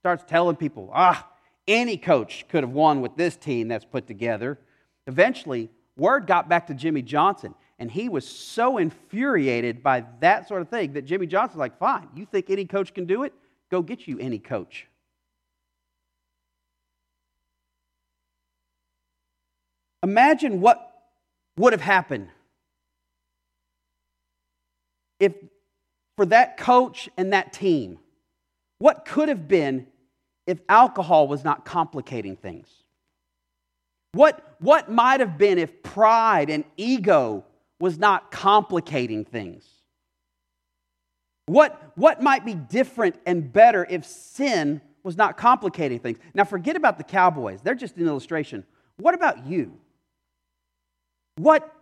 starts 0.00 0.24
telling 0.26 0.56
people, 0.56 0.90
ah, 0.92 1.28
any 1.66 1.96
coach 1.96 2.46
could 2.48 2.62
have 2.62 2.72
won 2.72 3.00
with 3.00 3.16
this 3.16 3.36
team 3.36 3.68
that's 3.68 3.84
put 3.84 4.06
together. 4.06 4.58
Eventually, 5.06 5.70
word 5.96 6.26
got 6.26 6.48
back 6.48 6.66
to 6.68 6.74
Jimmy 6.74 7.02
Johnson, 7.02 7.54
and 7.78 7.90
he 7.90 8.08
was 8.08 8.26
so 8.26 8.78
infuriated 8.78 9.82
by 9.82 10.04
that 10.20 10.48
sort 10.48 10.62
of 10.62 10.68
thing 10.68 10.92
that 10.92 11.02
Jimmy 11.02 11.26
Johnson's 11.26 11.58
like, 11.58 11.78
fine, 11.78 12.08
you 12.14 12.26
think 12.26 12.50
any 12.50 12.64
coach 12.64 12.94
can 12.94 13.06
do 13.06 13.24
it? 13.24 13.32
go 13.72 13.82
get 13.82 14.06
you 14.06 14.18
any 14.20 14.38
coach. 14.38 14.86
Imagine 20.02 20.60
what 20.60 20.90
would 21.56 21.72
have 21.72 21.82
happened 21.82 22.28
if 25.20 25.32
for 26.16 26.26
that 26.26 26.56
coach 26.56 27.08
and 27.16 27.32
that 27.32 27.52
team, 27.52 27.98
what 28.78 29.04
could 29.04 29.28
have 29.28 29.46
been 29.46 29.86
if 30.46 30.58
alcohol 30.68 31.28
was 31.28 31.44
not 31.44 31.64
complicating 31.64 32.36
things? 32.36 32.68
What, 34.12 34.56
what 34.60 34.90
might 34.90 35.20
have 35.20 35.38
been 35.38 35.58
if 35.58 35.82
pride 35.82 36.50
and 36.50 36.64
ego 36.76 37.44
was 37.80 37.98
not 37.98 38.30
complicating 38.30 39.24
things? 39.24 39.64
What, 41.46 41.92
what 41.94 42.22
might 42.22 42.44
be 42.44 42.54
different 42.54 43.16
and 43.24 43.52
better 43.52 43.86
if 43.88 44.04
sin 44.04 44.80
was 45.02 45.16
not 45.16 45.36
complicating 45.36 45.98
things? 45.98 46.18
Now, 46.34 46.44
forget 46.44 46.76
about 46.76 46.98
the 46.98 47.04
Cowboys, 47.04 47.60
they're 47.62 47.74
just 47.74 47.96
an 47.96 48.06
illustration. 48.06 48.64
What 48.96 49.14
about 49.14 49.46
you? 49.46 49.78
What, 51.36 51.72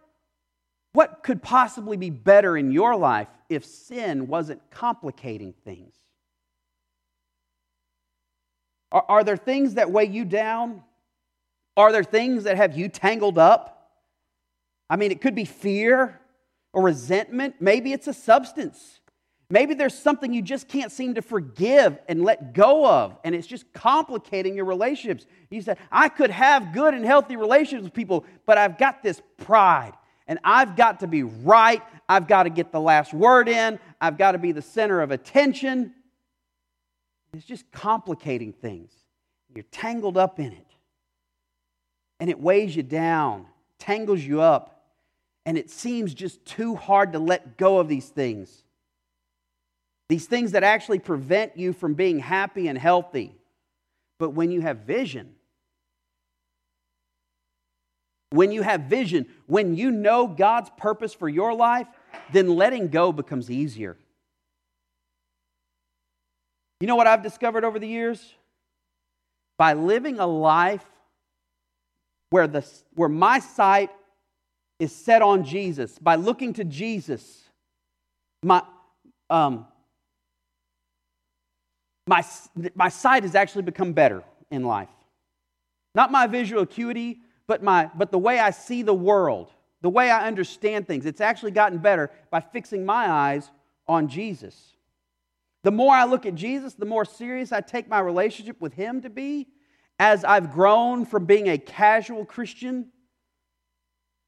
what 0.93 1.23
could 1.23 1.43
possibly 1.43 1.97
be 1.97 2.11
better 2.11 2.57
in 2.57 2.71
your 2.71 2.97
life 2.97 3.29
if 3.49 3.65
sin 3.65 4.27
wasn't 4.29 4.61
complicating 4.71 5.55
things? 5.65 5.95
Are, 8.93 9.05
are 9.09 9.25
there 9.25 9.37
things 9.37 9.75
that 9.75 9.91
weigh 9.91 10.07
you 10.07 10.25
down? 10.25 10.83
Are 11.77 11.93
there 11.93 12.05
things 12.05 12.45
that 12.45 12.57
have 12.57 12.77
you 12.77 12.89
tangled 12.89 13.39
up? 13.39 13.91
I 14.89 14.97
mean, 14.97 15.13
it 15.13 15.21
could 15.21 15.35
be 15.35 15.45
fear 15.45 16.21
or 16.73 16.83
resentment. 16.83 17.57
Maybe 17.61 17.93
it's 17.93 18.09
a 18.09 18.15
substance. 18.15 19.01
Maybe 19.53 19.75
there's 19.75 19.99
something 19.99 20.33
you 20.33 20.43
just 20.43 20.69
can't 20.69 20.93
seem 20.93 21.15
to 21.15 21.23
forgive 21.23 21.99
and 22.09 22.23
let 22.23 22.55
go 22.55 22.87
of, 22.89 23.19
and 23.25 23.35
it's 23.35 23.49
just 23.49 23.71
complicating 23.73 24.55
your 24.55 24.65
relationships. 24.65 25.27
You 25.51 25.61
said, 25.61 25.79
I 25.91 26.09
could 26.09 26.31
have 26.31 26.73
good 26.73 26.95
and 26.95 27.05
healthy 27.05 27.35
relationships 27.35 27.83
with 27.83 27.93
people, 27.93 28.25
but 28.47 28.59
I've 28.59 28.79
got 28.79 29.03
this 29.03 29.21
pride, 29.39 29.95
and 30.29 30.39
I've 30.45 30.77
got 30.77 31.01
to 31.01 31.09
be 31.09 31.25
right. 31.25 31.83
I've 32.09 32.29
got 32.29 32.45
to 32.45 32.51
get 32.51 32.71
the 32.71 32.81
last 32.81 33.13
word 33.13 33.49
in. 33.49 33.81
I've 34.01 34.17
got 34.17 34.33
to 34.33 34.39
be 34.39 34.53
the 34.53 34.63
center 34.63 35.01
of 35.01 35.11
attention. 35.11 35.95
It's 37.35 37.45
just 37.45 37.69
complicating 37.73 38.53
things. 38.53 38.93
You're 39.53 39.65
tangled 39.73 40.17
up 40.17 40.39
in 40.39 40.53
it, 40.53 40.67
and 42.21 42.31
it 42.31 42.39
weighs 42.39 42.77
you 42.77 42.85
down, 42.85 43.47
tangles 43.81 44.21
you 44.21 44.41
up, 44.41 44.85
and 45.45 45.59
it 45.59 45.71
seems 45.71 46.15
just 46.15 46.45
too 46.45 46.77
hard 46.77 47.15
to 47.15 47.19
let 47.19 47.57
go 47.57 47.79
of 47.79 47.89
these 47.89 48.09
things. 48.09 48.63
These 50.11 50.27
things 50.27 50.51
that 50.53 50.65
actually 50.65 50.99
prevent 50.99 51.57
you 51.57 51.73
from 51.73 51.95
being 51.95 52.19
happy 52.19 52.67
and 52.67 52.77
healthy. 52.77 53.33
But 54.19 54.31
when 54.31 54.51
you 54.51 54.61
have 54.61 54.79
vision, 54.79 55.37
when 58.31 58.51
you 58.51 58.63
have 58.63 58.83
vision, 58.83 59.29
when 59.47 59.77
you 59.77 59.93
know 59.93 60.27
God's 60.27 60.69
purpose 60.77 61.15
for 61.15 61.29
your 61.29 61.55
life, 61.55 61.87
then 62.33 62.57
letting 62.57 62.89
go 62.89 63.13
becomes 63.13 63.53
easier. 63.53 63.97
You 66.81 66.89
know 66.89 66.97
what 66.97 67.07
I've 67.07 67.23
discovered 67.23 67.63
over 67.63 67.79
the 67.79 67.87
years? 67.87 68.35
By 69.59 69.75
living 69.75 70.19
a 70.19 70.27
life 70.27 70.85
where, 72.31 72.49
the, 72.49 72.67
where 72.95 73.09
my 73.09 73.39
sight 73.39 73.91
is 74.81 74.93
set 74.93 75.23
on 75.23 75.45
Jesus, 75.45 76.01
by 76.01 76.17
looking 76.17 76.53
to 76.55 76.65
Jesus, 76.65 77.45
my, 78.43 78.65
um, 79.29 79.67
my, 82.11 82.25
my 82.75 82.89
sight 82.89 83.23
has 83.23 83.37
actually 83.37 83.63
become 83.63 83.93
better 83.93 84.25
in 84.51 84.65
life. 84.65 84.89
Not 85.95 86.11
my 86.11 86.27
visual 86.27 86.63
acuity, 86.63 87.21
but, 87.47 87.63
my, 87.63 87.89
but 87.95 88.11
the 88.11 88.19
way 88.19 88.41
I 88.41 88.51
see 88.51 88.83
the 88.83 88.93
world, 88.93 89.53
the 89.81 89.89
way 89.89 90.11
I 90.11 90.27
understand 90.27 90.89
things. 90.89 91.07
It's 91.07 91.21
actually 91.21 91.53
gotten 91.53 91.79
better 91.79 92.11
by 92.31 92.41
fixing 92.41 92.85
my 92.85 93.09
eyes 93.09 93.49
on 93.87 94.09
Jesus. 94.09 94.75
The 95.63 95.71
more 95.71 95.95
I 95.95 96.05
look 96.05 96.27
at 96.27 96.35
Jesus, 96.35 96.75
the 96.75 96.85
more 96.85 97.05
serious 97.05 97.53
I 97.53 97.61
take 97.61 97.89
my 97.89 98.01
relationship 98.01 98.61
with 98.61 98.75
Him 98.75 99.03
to 99.03 99.11
be. 99.11 99.47
As 100.01 100.25
I've 100.25 100.53
grown 100.53 101.07
from 101.07 101.27
being 101.27 101.49
a 101.49 101.59
casual 101.59 102.25
Christian, 102.25 102.89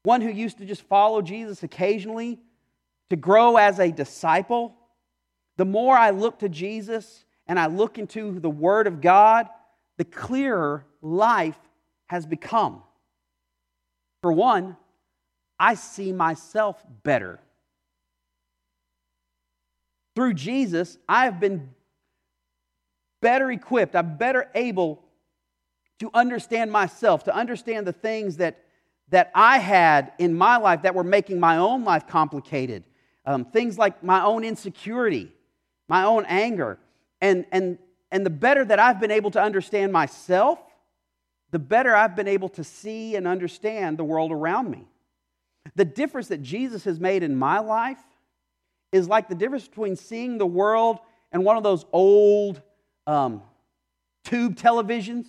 one 0.03 0.21
who 0.21 0.29
used 0.29 0.59
to 0.59 0.65
just 0.65 0.83
follow 0.83 1.21
Jesus 1.21 1.63
occasionally, 1.63 2.39
to 3.09 3.17
grow 3.17 3.57
as 3.57 3.79
a 3.79 3.91
disciple, 3.91 4.73
the 5.57 5.65
more 5.65 5.97
I 5.97 6.11
look 6.11 6.39
to 6.39 6.47
Jesus 6.47 7.25
and 7.47 7.59
I 7.59 7.67
look 7.67 7.97
into 7.97 8.39
the 8.39 8.49
Word 8.49 8.87
of 8.87 9.01
God, 9.01 9.47
the 9.97 10.05
clearer 10.05 10.85
life 11.01 11.57
has 12.07 12.25
become. 12.25 12.81
For 14.21 14.31
one, 14.31 14.77
I 15.59 15.75
see 15.75 16.11
myself 16.11 16.83
better. 17.03 17.39
Through 20.15 20.35
Jesus, 20.35 20.97
I 21.07 21.25
have 21.25 21.39
been 21.39 21.69
better 23.21 23.51
equipped, 23.51 23.95
I'm 23.95 24.17
better 24.17 24.49
able 24.53 25.01
to 25.99 26.09
understand 26.13 26.71
myself, 26.71 27.23
to 27.23 27.35
understand 27.35 27.87
the 27.87 27.93
things 27.93 28.37
that, 28.37 28.63
that 29.09 29.31
I 29.33 29.59
had 29.59 30.11
in 30.19 30.33
my 30.33 30.57
life 30.57 30.81
that 30.81 30.95
were 30.95 31.03
making 31.03 31.39
my 31.39 31.57
own 31.57 31.83
life 31.83 32.07
complicated. 32.07 32.83
Um, 33.25 33.45
things 33.45 33.77
like 33.77 34.03
my 34.03 34.21
own 34.21 34.43
insecurity, 34.43 35.31
my 35.87 36.03
own 36.03 36.25
anger, 36.27 36.77
and, 37.23 37.45
and, 37.53 37.77
and 38.11 38.25
the 38.25 38.29
better 38.29 38.65
that 38.65 38.79
I've 38.79 38.99
been 38.99 39.09
able 39.09 39.31
to 39.31 39.41
understand 39.41 39.93
myself, 39.93 40.59
the 41.51 41.57
better 41.57 41.95
I've 41.95 42.17
been 42.17 42.27
able 42.27 42.49
to 42.49 42.65
see 42.65 43.15
and 43.15 43.25
understand 43.25 43.97
the 43.97 44.03
world 44.03 44.33
around 44.33 44.69
me. 44.69 44.85
The 45.75 45.85
difference 45.85 46.27
that 46.27 46.43
Jesus 46.43 46.83
has 46.83 46.99
made 46.99 47.23
in 47.23 47.37
my 47.37 47.59
life 47.59 48.03
is 48.91 49.07
like 49.07 49.29
the 49.29 49.35
difference 49.35 49.65
between 49.69 49.95
seeing 49.95 50.37
the 50.37 50.45
world 50.45 50.99
and 51.31 51.45
one 51.45 51.55
of 51.55 51.63
those 51.63 51.85
old 51.93 52.61
um, 53.07 53.41
tube 54.25 54.57
televisions 54.57 55.25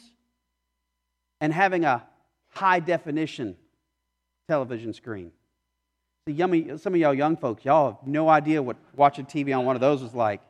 and 1.41 1.53
having 1.53 1.85
a 1.85 2.05
high 2.49 2.81
definition 2.81 3.57
television 4.49 4.93
screen. 4.93 5.31
See, 6.27 6.35
yummy, 6.35 6.77
some 6.77 6.93
of 6.93 7.01
y'all 7.01 7.15
young 7.15 7.37
folks, 7.37 7.65
y'all 7.65 7.93
have 7.93 8.07
no 8.07 8.29
idea 8.29 8.61
what 8.61 8.79
watching 8.97 9.27
TV 9.27 9.57
on 9.57 9.65
one 9.65 9.77
of 9.77 9.81
those 9.81 10.03
was 10.03 10.13
like. 10.13 10.41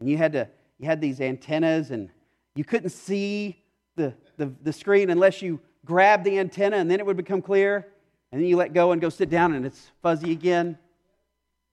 And 0.00 0.10
you 0.10 0.16
had 0.16 0.32
to 0.32 0.48
you 0.78 0.86
had 0.86 1.00
these 1.00 1.20
antennas 1.20 1.90
and 1.90 2.10
you 2.54 2.64
couldn't 2.64 2.90
see 2.90 3.62
the, 3.96 4.14
the, 4.36 4.52
the 4.62 4.72
screen 4.72 5.10
unless 5.10 5.42
you 5.42 5.60
grabbed 5.84 6.24
the 6.24 6.38
antenna 6.38 6.76
and 6.76 6.90
then 6.90 7.00
it 7.00 7.06
would 7.06 7.16
become 7.16 7.42
clear. 7.42 7.88
And 8.32 8.40
then 8.40 8.48
you 8.48 8.56
let 8.56 8.72
go 8.72 8.92
and 8.92 9.00
go 9.00 9.08
sit 9.08 9.30
down 9.30 9.54
and 9.54 9.64
it's 9.64 9.90
fuzzy 10.02 10.32
again. 10.32 10.78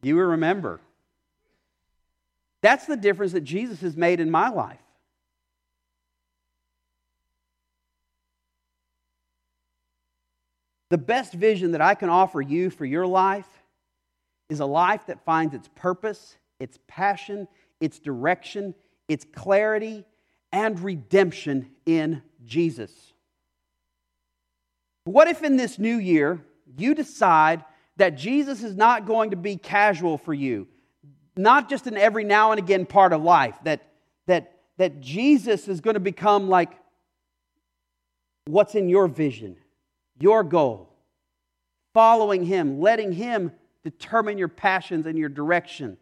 You 0.04 0.16
will 0.16 0.26
remember. 0.26 0.80
That's 2.62 2.86
the 2.86 2.98
difference 2.98 3.32
that 3.32 3.42
Jesus 3.42 3.82
has 3.82 3.98
made 3.98 4.20
in 4.20 4.30
my 4.30 4.50
life. 4.50 4.78
The 10.90 10.98
best 10.98 11.34
vision 11.34 11.72
that 11.72 11.82
I 11.82 11.96
can 11.96 12.10
offer 12.10 12.42
you 12.42 12.70
for 12.70 12.86
your 12.86 13.08
life 13.08 13.48
is 14.50 14.60
a 14.60 14.66
life 14.66 15.06
that 15.08 15.24
finds 15.24 15.56
its 15.56 15.70
purpose, 15.74 16.36
its 16.60 16.78
passion, 16.88 17.48
its 17.80 17.98
direction, 17.98 18.76
its 19.12 19.26
clarity 19.34 20.06
and 20.52 20.80
redemption 20.80 21.70
in 21.86 22.22
Jesus. 22.46 22.92
What 25.06 25.28
if 25.28 25.44
in 25.44 25.58
this 25.58 25.80
new 25.80 25.98
year 25.98 26.42
you 26.78 26.94
decide 26.94 27.66
that 27.98 28.18
Jesus 28.18 28.64
is 28.64 28.76
not 28.76 29.06
going 29.06 29.32
to 29.32 29.36
be 29.36 29.58
casual 29.58 30.18
for 30.18 30.34
you, 30.34 30.68
not 31.36 31.70
just 31.70 31.88
an 31.88 31.98
every 31.98 32.24
now 32.24 32.52
and 32.52 32.60
again 32.60 32.86
part 32.86 33.14
of 33.14 33.22
life, 33.22 33.56
that, 33.64 33.82
that, 34.28 34.60
that 34.78 35.02
Jesus 35.02 35.68
is 35.68 35.82
going 35.82 35.96
to 35.96 36.00
become 36.00 36.50
like 36.50 36.72
what's 38.46 38.76
in 38.76 38.90
your 38.90 39.08
vision, 39.08 39.58
your 40.20 40.44
goal, 40.44 40.90
following 41.94 42.46
Him, 42.46 42.80
letting 42.80 43.12
Him 43.12 43.52
determine 43.84 44.38
your 44.38 44.48
passions 44.48 45.06
and 45.06 45.18
your 45.18 45.30
direction. 45.30 45.98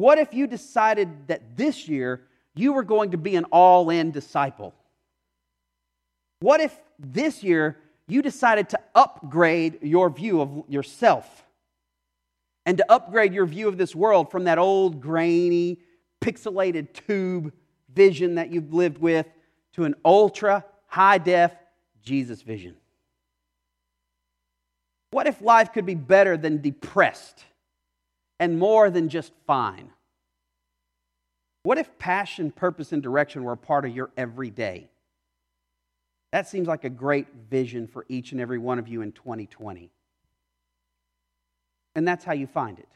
What 0.00 0.16
if 0.16 0.32
you 0.32 0.46
decided 0.46 1.26
that 1.26 1.58
this 1.58 1.86
year 1.86 2.22
you 2.54 2.72
were 2.72 2.84
going 2.84 3.10
to 3.10 3.18
be 3.18 3.36
an 3.36 3.44
all 3.52 3.90
in 3.90 4.12
disciple? 4.12 4.74
What 6.38 6.62
if 6.62 6.74
this 6.98 7.42
year 7.42 7.76
you 8.08 8.22
decided 8.22 8.70
to 8.70 8.80
upgrade 8.94 9.82
your 9.82 10.08
view 10.08 10.40
of 10.40 10.64
yourself 10.68 11.44
and 12.64 12.78
to 12.78 12.90
upgrade 12.90 13.34
your 13.34 13.44
view 13.44 13.68
of 13.68 13.76
this 13.76 13.94
world 13.94 14.30
from 14.30 14.44
that 14.44 14.56
old, 14.56 15.02
grainy, 15.02 15.80
pixelated 16.22 16.94
tube 16.94 17.52
vision 17.92 18.36
that 18.36 18.50
you've 18.50 18.72
lived 18.72 18.96
with 18.96 19.26
to 19.74 19.84
an 19.84 19.94
ultra 20.02 20.64
high 20.86 21.18
def 21.18 21.52
Jesus 22.02 22.40
vision? 22.40 22.74
What 25.10 25.26
if 25.26 25.42
life 25.42 25.74
could 25.74 25.84
be 25.84 25.94
better 25.94 26.38
than 26.38 26.62
depressed? 26.62 27.44
And 28.40 28.58
more 28.58 28.90
than 28.90 29.08
just 29.08 29.32
fine. 29.46 29.90
What 31.62 31.78
if 31.78 31.98
passion, 31.98 32.50
purpose, 32.50 32.90
and 32.92 33.02
direction 33.02 33.44
were 33.44 33.52
a 33.52 33.56
part 33.56 33.84
of 33.84 33.94
your 33.94 34.10
everyday? 34.16 34.88
That 36.32 36.48
seems 36.48 36.66
like 36.66 36.84
a 36.84 36.90
great 36.90 37.26
vision 37.50 37.86
for 37.86 38.06
each 38.08 38.32
and 38.32 38.40
every 38.40 38.58
one 38.58 38.78
of 38.78 38.88
you 38.88 39.02
in 39.02 39.12
2020. 39.12 39.90
And 41.94 42.08
that's 42.08 42.24
how 42.24 42.32
you 42.32 42.46
find 42.46 42.78
it. 42.78 42.88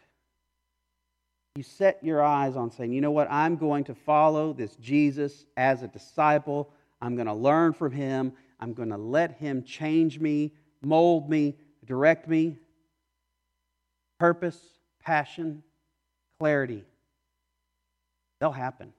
You 1.57 1.63
set 1.63 2.03
your 2.03 2.23
eyes 2.23 2.57
on 2.57 2.71
saying, 2.71 2.93
you 2.93 3.01
know 3.01 3.11
what, 3.11 3.31
I'm 3.31 3.57
going 3.57 3.85
to 3.85 3.95
follow 3.95 4.53
this 4.53 4.75
Jesus 4.77 5.45
as 5.57 5.83
a 5.83 5.89
disciple. 5.89 6.71
I'm 7.03 7.17
going 7.17 7.27
to 7.27 7.35
learn 7.35 7.75
from 7.75 7.93
him. 7.93 8.33
I'm 8.61 8.73
going 8.73 8.89
to 8.89 8.97
let 8.97 9.33
him 9.33 9.63
change 9.63 10.19
me, 10.19 10.53
mold 10.81 11.29
me, 11.29 11.57
direct 11.85 12.29
me. 12.29 12.57
Purpose, 14.19 14.59
passion, 15.05 15.63
clarity. 16.39 16.85
They'll 18.41 18.53
happen. 18.53 18.93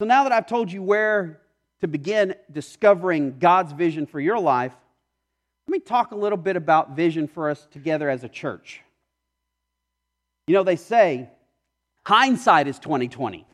So 0.00 0.06
now 0.06 0.22
that 0.24 0.32
I've 0.32 0.46
told 0.46 0.70
you 0.70 0.82
where 0.82 1.40
to 1.80 1.88
begin 1.88 2.34
discovering 2.52 3.38
God's 3.38 3.72
vision 3.72 4.06
for 4.06 4.20
your 4.20 4.38
life, 4.38 4.74
let 5.66 5.72
me 5.72 5.80
talk 5.80 6.12
a 6.12 6.16
little 6.16 6.38
bit 6.38 6.56
about 6.56 6.96
vision 6.96 7.28
for 7.28 7.50
us 7.50 7.66
together 7.70 8.08
as 8.08 8.24
a 8.24 8.28
church. 8.28 8.80
You 10.46 10.54
know, 10.54 10.62
they 10.62 10.76
say 10.76 11.28
hindsight 12.06 12.68
is 12.68 12.78
2020. 12.78 13.46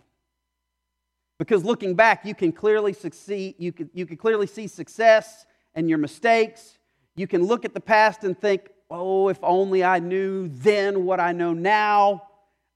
Because 1.39 1.65
looking 1.65 1.95
back, 1.95 2.25
you 2.25 2.35
can 2.35 2.53
clearly 2.53 2.93
succeed, 2.93 3.57
you 3.59 3.73
can, 3.73 3.91
you 3.93 4.07
can 4.07 4.17
clearly 4.17 4.47
see 4.47 4.69
success 4.69 5.45
and 5.75 5.89
your 5.89 5.99
mistakes. 5.99 6.79
You 7.17 7.27
can 7.27 7.45
look 7.45 7.65
at 7.65 7.75
the 7.75 7.81
past 7.81 8.23
and 8.23 8.39
think, 8.39 8.69
oh, 8.91 9.29
if 9.29 9.39
only 9.43 9.83
I 9.83 9.99
knew 9.99 10.49
then 10.49 11.05
what 11.05 11.21
I 11.21 11.33
know 11.33 11.53
now, 11.53 12.23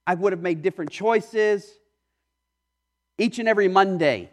I 0.06 0.14
would 0.14 0.32
have 0.32 0.40
made 0.40 0.62
different 0.62 0.90
choices. 0.90 1.70
Each 3.18 3.38
and 3.38 3.48
every 3.48 3.68
Monday 3.68 4.30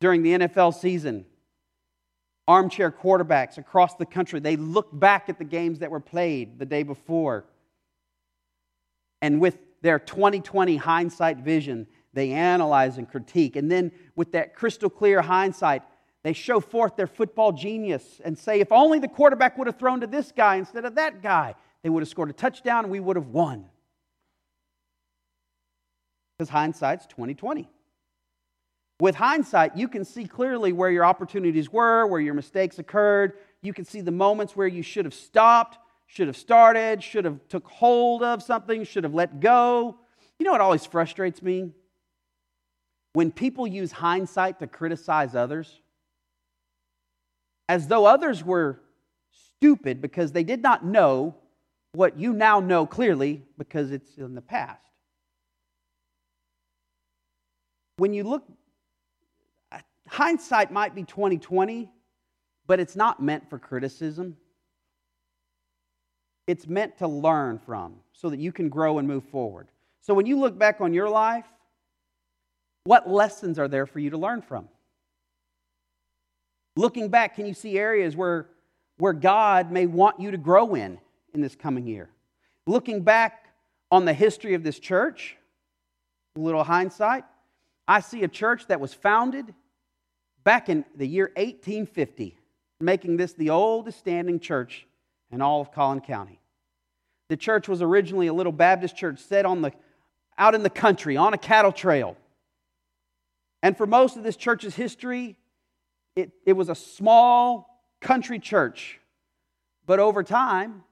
during 0.00 0.22
the 0.22 0.32
NFL 0.32 0.74
season, 0.74 1.24
armchair 2.46 2.90
quarterbacks 2.90 3.58
across 3.58 3.94
the 3.94 4.06
country, 4.06 4.40
they 4.40 4.56
look 4.56 4.88
back 4.92 5.28
at 5.28 5.38
the 5.38 5.44
games 5.44 5.78
that 5.80 5.90
were 5.90 6.00
played 6.00 6.58
the 6.58 6.66
day 6.66 6.82
before. 6.82 7.44
And 9.22 9.40
with 9.40 9.58
their 9.82 9.98
2020 9.98 10.76
hindsight 10.76 11.38
vision, 11.38 11.86
they 12.12 12.32
analyze 12.32 12.98
and 12.98 13.08
critique. 13.08 13.56
And 13.56 13.70
then, 13.70 13.92
with 14.14 14.32
that 14.32 14.54
crystal 14.54 14.90
clear 14.90 15.22
hindsight, 15.22 15.82
they 16.26 16.32
show 16.32 16.58
forth 16.58 16.96
their 16.96 17.06
football 17.06 17.52
genius 17.52 18.20
and 18.24 18.36
say, 18.36 18.58
if 18.58 18.72
only 18.72 18.98
the 18.98 19.06
quarterback 19.06 19.56
would 19.56 19.68
have 19.68 19.78
thrown 19.78 20.00
to 20.00 20.08
this 20.08 20.32
guy 20.32 20.56
instead 20.56 20.84
of 20.84 20.96
that 20.96 21.22
guy, 21.22 21.54
they 21.84 21.88
would 21.88 22.00
have 22.00 22.08
scored 22.08 22.28
a 22.28 22.32
touchdown 22.32 22.82
and 22.82 22.90
we 22.90 22.98
would 22.98 23.14
have 23.14 23.28
won. 23.28 23.66
Because 26.36 26.50
hindsight's 26.50 27.06
2020. 27.06 27.70
With 28.98 29.14
hindsight, 29.14 29.76
you 29.76 29.86
can 29.86 30.04
see 30.04 30.24
clearly 30.24 30.72
where 30.72 30.90
your 30.90 31.04
opportunities 31.04 31.72
were, 31.72 32.08
where 32.08 32.20
your 32.20 32.34
mistakes 32.34 32.80
occurred. 32.80 33.34
You 33.62 33.72
can 33.72 33.84
see 33.84 34.00
the 34.00 34.10
moments 34.10 34.56
where 34.56 34.66
you 34.66 34.82
should 34.82 35.04
have 35.04 35.14
stopped, 35.14 35.78
should 36.08 36.26
have 36.26 36.36
started, 36.36 37.04
should 37.04 37.24
have 37.24 37.38
took 37.48 37.68
hold 37.68 38.24
of 38.24 38.42
something, 38.42 38.82
should 38.82 39.04
have 39.04 39.14
let 39.14 39.38
go. 39.38 39.96
You 40.40 40.44
know 40.44 40.50
what 40.50 40.60
always 40.60 40.84
frustrates 40.86 41.40
me? 41.40 41.70
When 43.12 43.30
people 43.30 43.64
use 43.64 43.92
hindsight 43.92 44.58
to 44.58 44.66
criticize 44.66 45.36
others, 45.36 45.82
as 47.68 47.88
though 47.88 48.06
others 48.06 48.44
were 48.44 48.80
stupid 49.30 50.00
because 50.00 50.32
they 50.32 50.44
did 50.44 50.62
not 50.62 50.84
know 50.84 51.34
what 51.92 52.18
you 52.18 52.32
now 52.32 52.60
know 52.60 52.86
clearly 52.86 53.42
because 53.58 53.90
it's 53.90 54.16
in 54.18 54.34
the 54.34 54.42
past. 54.42 54.82
When 57.96 58.12
you 58.12 58.24
look 58.24 58.44
hindsight 60.08 60.70
might 60.70 60.94
be 60.94 61.02
2020, 61.02 61.90
but 62.66 62.80
it's 62.80 62.96
not 62.96 63.22
meant 63.22 63.48
for 63.48 63.58
criticism. 63.58 64.36
It's 66.46 66.66
meant 66.66 66.98
to 66.98 67.08
learn 67.08 67.58
from 67.58 67.96
so 68.12 68.30
that 68.30 68.38
you 68.38 68.52
can 68.52 68.68
grow 68.68 68.98
and 68.98 69.08
move 69.08 69.24
forward. 69.24 69.68
So 70.00 70.14
when 70.14 70.26
you 70.26 70.38
look 70.38 70.56
back 70.58 70.80
on 70.80 70.94
your 70.94 71.08
life, 71.08 71.46
what 72.84 73.10
lessons 73.10 73.58
are 73.58 73.66
there 73.66 73.86
for 73.86 73.98
you 73.98 74.10
to 74.10 74.18
learn 74.18 74.42
from? 74.42 74.68
Looking 76.76 77.08
back, 77.08 77.34
can 77.34 77.46
you 77.46 77.54
see 77.54 77.78
areas 77.78 78.14
where, 78.14 78.46
where 78.98 79.14
God 79.14 79.72
may 79.72 79.86
want 79.86 80.20
you 80.20 80.30
to 80.30 80.36
grow 80.36 80.74
in 80.74 80.98
in 81.32 81.40
this 81.40 81.56
coming 81.56 81.86
year? 81.86 82.10
Looking 82.66 83.02
back 83.02 83.46
on 83.90 84.04
the 84.04 84.12
history 84.12 84.54
of 84.54 84.62
this 84.62 84.78
church, 84.78 85.36
a 86.36 86.40
little 86.40 86.64
hindsight, 86.64 87.24
I 87.88 88.00
see 88.00 88.24
a 88.24 88.28
church 88.28 88.66
that 88.66 88.80
was 88.80 88.92
founded 88.92 89.54
back 90.44 90.68
in 90.68 90.84
the 90.94 91.06
year 91.06 91.26
1850, 91.36 92.36
making 92.80 93.16
this 93.16 93.32
the 93.32 93.50
oldest 93.50 93.98
standing 93.98 94.38
church 94.38 94.86
in 95.30 95.40
all 95.40 95.62
of 95.62 95.72
Collin 95.72 96.00
County. 96.00 96.40
The 97.28 97.36
church 97.36 97.68
was 97.68 97.80
originally 97.80 98.26
a 98.26 98.32
little 98.32 98.52
Baptist 98.52 98.96
church 98.96 99.18
set 99.18 99.46
on 99.46 99.62
the, 99.62 99.72
out 100.36 100.54
in 100.54 100.62
the 100.62 100.70
country 100.70 101.16
on 101.16 101.32
a 101.32 101.38
cattle 101.38 101.72
trail. 101.72 102.16
And 103.62 103.76
for 103.76 103.86
most 103.86 104.16
of 104.16 104.22
this 104.22 104.36
church's 104.36 104.74
history, 104.74 105.36
it, 106.16 106.32
it 106.44 106.54
was 106.54 106.68
a 106.68 106.74
small 106.74 107.84
country 108.00 108.38
church. 108.38 108.98
But 109.86 110.00
over 110.00 110.22
time, 110.22 110.82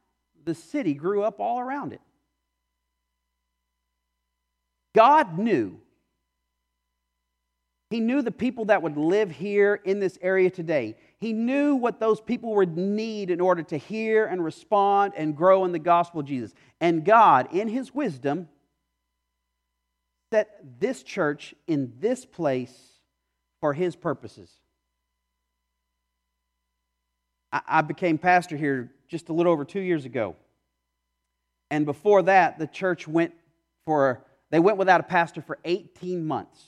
the 0.45 0.55
city 0.55 0.95
grew 0.95 1.23
up 1.23 1.41
all 1.41 1.59
around 1.59 1.93
it. 1.93 2.01
God 4.95 5.39
knew 5.39 5.81
he 7.95 8.01
knew 8.01 8.23
the 8.23 8.33
people 8.33 8.65
that 8.65 8.83
would 8.83 8.97
live 8.97 9.31
here 9.31 9.81
in 9.85 10.01
this 10.01 10.19
area 10.21 10.51
today. 10.51 10.97
He 11.21 11.33
knew 11.33 11.77
what 11.77 12.01
those 12.01 12.21
people 12.21 12.57
would 12.57 12.77
need 12.77 13.31
in 13.31 13.41
order 13.41 13.63
to 13.63 13.77
hear 13.77 14.27
and 14.27 14.43
respond 14.43 15.13
and 15.17 15.37
grow 15.37 15.65
in 15.65 15.71
the 15.71 15.79
gospel 15.79 16.19
of 16.19 16.27
Jesus. 16.27 16.55
And 16.81 17.05
God, 17.05 17.55
in 17.55 17.69
His 17.69 17.95
wisdom, 17.95 18.49
set 20.33 20.81
this 20.81 21.05
church 21.05 21.55
in 21.69 21.93
this 22.01 22.27
place 22.27 22.75
for 23.61 23.73
His 23.75 23.95
purposes. 23.95 24.51
I 27.67 27.83
became 27.83 28.19
pastor 28.19 28.57
here 28.57 28.91
just 29.09 29.29
a 29.29 29.33
little 29.33 29.53
over 29.53 29.65
two 29.65 29.81
years 29.81 30.05
ago. 30.05 30.35
And 31.71 31.87
before 31.87 32.23
that, 32.23 32.59
the 32.59 32.67
church 32.67 33.07
went 33.07 33.33
for, 33.85 34.25
they 34.51 34.59
went 34.59 34.77
without 34.77 35.01
a 35.01 35.05
pastor 35.05 35.41
for 35.41 35.59
18 35.65 36.27
months. 36.27 36.61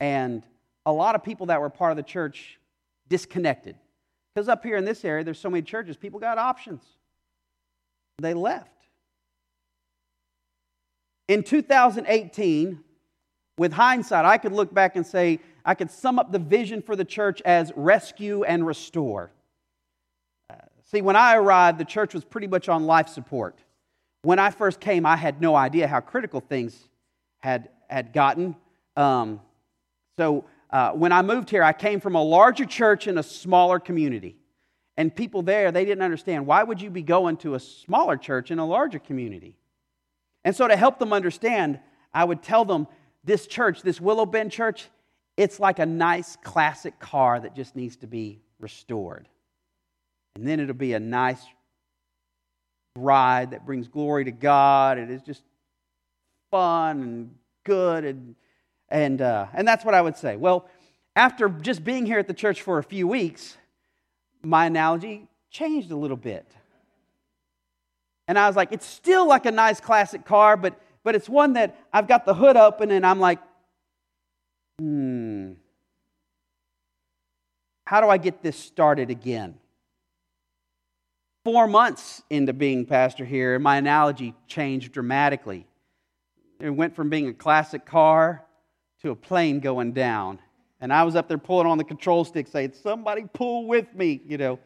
And 0.00 0.44
a 0.84 0.92
lot 0.92 1.14
of 1.14 1.22
people 1.22 1.46
that 1.46 1.60
were 1.60 1.70
part 1.70 1.90
of 1.90 1.96
the 1.96 2.02
church 2.02 2.58
disconnected. 3.08 3.76
Because 4.34 4.48
up 4.48 4.64
here 4.64 4.76
in 4.76 4.84
this 4.84 5.04
area, 5.04 5.24
there's 5.24 5.38
so 5.38 5.50
many 5.50 5.62
churches, 5.62 5.96
people 5.96 6.20
got 6.20 6.38
options. 6.38 6.82
They 8.18 8.34
left. 8.34 8.70
In 11.28 11.42
2018, 11.42 12.80
with 13.58 13.72
hindsight, 13.72 14.24
I 14.24 14.38
could 14.38 14.52
look 14.52 14.72
back 14.72 14.96
and 14.96 15.06
say, 15.06 15.40
I 15.64 15.74
could 15.74 15.90
sum 15.90 16.18
up 16.18 16.32
the 16.32 16.38
vision 16.38 16.82
for 16.82 16.96
the 16.96 17.04
church 17.04 17.40
as 17.42 17.72
rescue 17.76 18.42
and 18.44 18.66
restore. 18.66 19.30
See, 20.94 21.00
when 21.00 21.16
I 21.16 21.36
arrived, 21.36 21.78
the 21.78 21.86
church 21.86 22.12
was 22.12 22.22
pretty 22.22 22.46
much 22.46 22.68
on 22.68 22.84
life 22.84 23.08
support. 23.08 23.58
When 24.22 24.38
I 24.38 24.50
first 24.50 24.78
came, 24.78 25.06
I 25.06 25.16
had 25.16 25.40
no 25.40 25.56
idea 25.56 25.88
how 25.88 26.00
critical 26.00 26.40
things 26.40 26.78
had, 27.38 27.70
had 27.88 28.12
gotten. 28.12 28.54
Um, 28.94 29.40
so 30.18 30.44
uh, 30.70 30.92
when 30.92 31.10
I 31.10 31.22
moved 31.22 31.48
here, 31.48 31.62
I 31.62 31.72
came 31.72 31.98
from 31.98 32.14
a 32.14 32.22
larger 32.22 32.66
church 32.66 33.06
in 33.06 33.16
a 33.16 33.22
smaller 33.22 33.78
community. 33.78 34.36
And 34.98 35.14
people 35.14 35.40
there, 35.40 35.72
they 35.72 35.86
didn't 35.86 36.04
understand 36.04 36.46
why 36.46 36.62
would 36.62 36.80
you 36.80 36.90
be 36.90 37.02
going 37.02 37.38
to 37.38 37.54
a 37.54 37.60
smaller 37.60 38.18
church 38.18 38.50
in 38.50 38.58
a 38.58 38.66
larger 38.66 38.98
community? 38.98 39.56
And 40.44 40.54
so 40.54 40.68
to 40.68 40.76
help 40.76 40.98
them 40.98 41.14
understand, 41.14 41.80
I 42.12 42.24
would 42.24 42.42
tell 42.42 42.66
them 42.66 42.86
this 43.24 43.46
church, 43.46 43.80
this 43.80 44.00
Willow 44.00 44.26
Bend 44.26 44.52
church, 44.52 44.88
it's 45.38 45.58
like 45.58 45.78
a 45.78 45.86
nice 45.86 46.36
classic 46.42 46.98
car 46.98 47.40
that 47.40 47.56
just 47.56 47.74
needs 47.74 47.96
to 47.96 48.06
be 48.06 48.42
restored. 48.60 49.28
And 50.34 50.46
then 50.46 50.60
it'll 50.60 50.74
be 50.74 50.94
a 50.94 51.00
nice 51.00 51.42
ride 52.96 53.50
that 53.52 53.66
brings 53.66 53.88
glory 53.88 54.24
to 54.24 54.32
God. 54.32 54.98
It 54.98 55.10
is 55.10 55.22
just 55.22 55.42
fun 56.50 57.02
and 57.02 57.34
good 57.64 58.04
and 58.04 58.34
and, 58.92 59.22
uh, 59.22 59.46
and 59.54 59.66
that's 59.66 59.86
what 59.86 59.94
I 59.94 60.02
would 60.02 60.18
say. 60.18 60.36
Well, 60.36 60.68
after 61.16 61.48
just 61.48 61.82
being 61.82 62.04
here 62.04 62.18
at 62.18 62.28
the 62.28 62.34
church 62.34 62.60
for 62.60 62.78
a 62.78 62.82
few 62.82 63.08
weeks, 63.08 63.56
my 64.42 64.66
analogy 64.66 65.28
changed 65.50 65.90
a 65.90 65.96
little 65.96 66.16
bit. 66.16 66.46
And 68.28 68.38
I 68.38 68.46
was 68.46 68.54
like, 68.54 68.70
it's 68.70 68.84
still 68.84 69.26
like 69.26 69.46
a 69.46 69.50
nice 69.50 69.80
classic 69.80 70.26
car, 70.26 70.58
but, 70.58 70.78
but 71.04 71.14
it's 71.14 71.28
one 71.28 71.54
that 71.54 71.74
I've 71.90 72.06
got 72.06 72.26
the 72.26 72.34
hood 72.34 72.56
open 72.56 72.90
and 72.90 73.06
I'm 73.06 73.18
like, 73.18 73.38
hmm, 74.78 75.52
how 77.86 78.02
do 78.02 78.08
I 78.08 78.18
get 78.18 78.42
this 78.42 78.58
started 78.58 79.08
again? 79.08 79.54
Four 81.44 81.66
months 81.66 82.22
into 82.30 82.52
being 82.52 82.86
pastor 82.86 83.24
here, 83.24 83.58
my 83.58 83.76
analogy 83.76 84.34
changed 84.46 84.92
dramatically. 84.92 85.66
it 86.60 86.70
went 86.70 86.94
from 86.94 87.08
being 87.08 87.28
a 87.28 87.34
classic 87.34 87.84
car 87.84 88.44
to 89.00 89.10
a 89.10 89.16
plane 89.16 89.58
going 89.58 89.92
down. 89.92 90.38
And 90.80 90.92
I 90.92 91.02
was 91.02 91.16
up 91.16 91.26
there 91.26 91.38
pulling 91.38 91.66
on 91.66 91.78
the 91.78 91.84
control 91.84 92.24
stick 92.24 92.46
saying, 92.46 92.74
Somebody 92.80 93.24
pull 93.32 93.66
with 93.66 93.92
me. 93.94 94.20
You 94.26 94.38
know, 94.38 94.58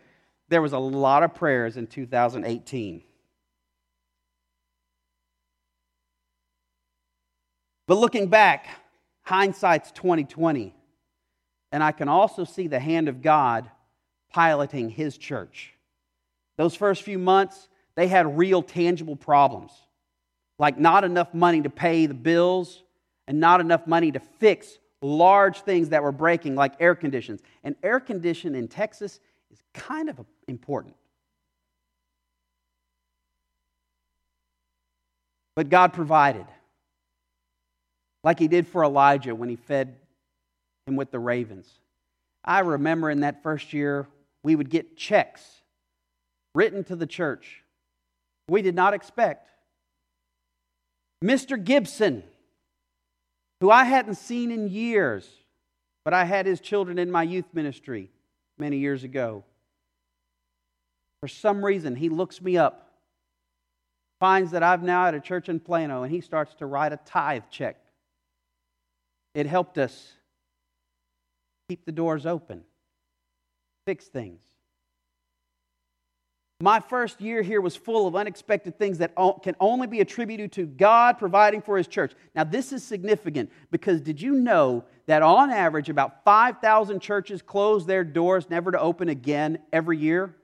there 0.49 0.61
was 0.61 0.73
a 0.73 0.79
lot 0.79 1.23
of 1.23 1.35
prayers 1.35 1.79
in 1.79 1.87
2018. 1.87 3.03
But 7.87 7.95
looking 7.95 8.29
back, 8.29 8.67
hindsight's 9.23 9.93
2020. 9.93 10.75
And 11.73 11.83
I 11.83 11.93
can 11.93 12.09
also 12.09 12.45
see 12.45 12.67
the 12.67 12.81
hand 12.81 13.09
of 13.09 13.23
God 13.23 13.71
piloting 14.31 14.91
his 14.91 15.17
church. 15.17 15.76
Those 16.57 16.75
first 16.75 17.03
few 17.03 17.19
months, 17.19 17.69
they 17.95 18.09
had 18.09 18.39
real 18.39 18.63
tangible 18.63 19.17
problems, 19.17 19.73
like 20.59 20.79
not 20.79 21.05
enough 21.05 21.35
money 21.35 21.63
to 21.63 21.71
pay 21.71 22.07
the 22.07 22.15
bills 22.15 22.83
and 23.29 23.41
not 23.41 23.61
enough 23.61 23.87
money 23.87 24.13
to 24.13 24.21
fix 24.21 24.79
large 25.03 25.61
things 25.61 25.91
that 25.91 26.03
were 26.03 26.13
breaking, 26.13 26.55
like 26.55 26.75
air 26.81 26.95
conditions. 26.95 27.43
And 27.65 27.77
air 27.83 28.01
condition 28.01 28.55
in 28.55 28.69
Texas 28.69 29.21
is 29.51 29.59
kind 29.75 30.09
of 30.09 30.19
important. 30.49 30.95
But 35.55 35.71
God 35.71 35.93
provided, 35.93 36.47
like 38.23 38.39
He 38.39 38.49
did 38.49 38.67
for 38.67 38.85
Elijah 38.85 39.35
when 39.35 39.49
He 39.49 39.57
fed 39.57 39.97
him 40.87 40.97
with 40.97 41.11
the 41.11 41.19
ravens. 41.19 41.69
I 42.45 42.61
remember 42.61 43.11
in 43.11 43.21
that 43.21 43.43
first 43.43 43.73
year, 43.73 44.07
we 44.43 44.55
would 44.55 44.71
get 44.71 44.97
checks 44.97 45.56
written 46.57 46.83
to 46.85 46.97
the 46.97 47.07
church 47.07 47.63
we 48.49 48.63
did 48.63 48.75
not 48.75 48.95
expect. 48.95 49.51
Mr. 51.23 51.63
Gibson, 51.63 52.23
who 53.61 53.71
I 53.71 53.85
hadn't 53.85 54.15
seen 54.17 54.51
in 54.51 54.69
years, 54.69 55.29
but 56.05 56.15
I 56.15 56.25
had 56.25 56.47
his 56.47 56.61
children 56.61 56.99
in 56.99 57.11
my 57.11 57.23
youth 57.23 57.47
ministry 57.53 58.11
many 58.59 58.79
years 58.79 59.05
ago. 59.05 59.45
For 61.21 61.29
some 61.29 61.65
reason, 61.65 61.97
he 61.97 62.09
looks 62.09 62.41
me 62.41 62.57
up, 62.57 62.93
finds 64.21 64.53
that 64.53 64.63
I'm 64.63 64.85
now 64.85 65.07
at 65.07 65.15
a 65.15 65.21
church 65.21 65.49
in 65.49 65.59
Plano, 65.59 66.03
and 66.05 66.13
he 66.13 66.21
starts 66.21 66.55
to 66.55 66.67
write 66.67 66.93
a 66.93 66.99
tithe 67.05 67.45
check. 67.51 67.77
It 69.35 69.47
helped 69.47 69.77
us 69.79 70.13
keep 71.69 71.85
the 71.85 71.93
doors 71.93 72.25
open, 72.25 72.63
fix 73.87 74.07
things. 74.07 74.41
My 76.61 76.81
first 76.81 77.21
year 77.21 77.43
here 77.43 77.61
was 77.61 77.77
full 77.77 78.07
of 78.07 78.17
unexpected 78.17 78.79
things 78.79 78.99
that 78.99 79.15
can 79.43 79.55
only 79.61 79.87
be 79.87 80.01
attributed 80.01 80.53
to 80.53 80.65
God 80.65 81.19
providing 81.19 81.61
for 81.61 81.77
His 81.77 81.87
church. 81.87 82.15
Now, 82.35 82.45
this 82.45 82.73
is 82.73 82.83
significant 82.83 83.53
because 83.71 84.01
did 84.01 84.23
you 84.23 84.35
know 84.35 84.85
that 85.05 85.21
on 85.23 85.51
average, 85.51 85.91
about 85.91 86.25
5,000 86.25 87.01
churches 87.01 87.43
close 87.43 87.85
their 87.85 88.05
doors 88.05 88.49
never 88.49 88.73
to 88.73 88.81
open 88.81 89.11
again 89.11 89.59
every 89.71 89.99
year? 89.99 90.35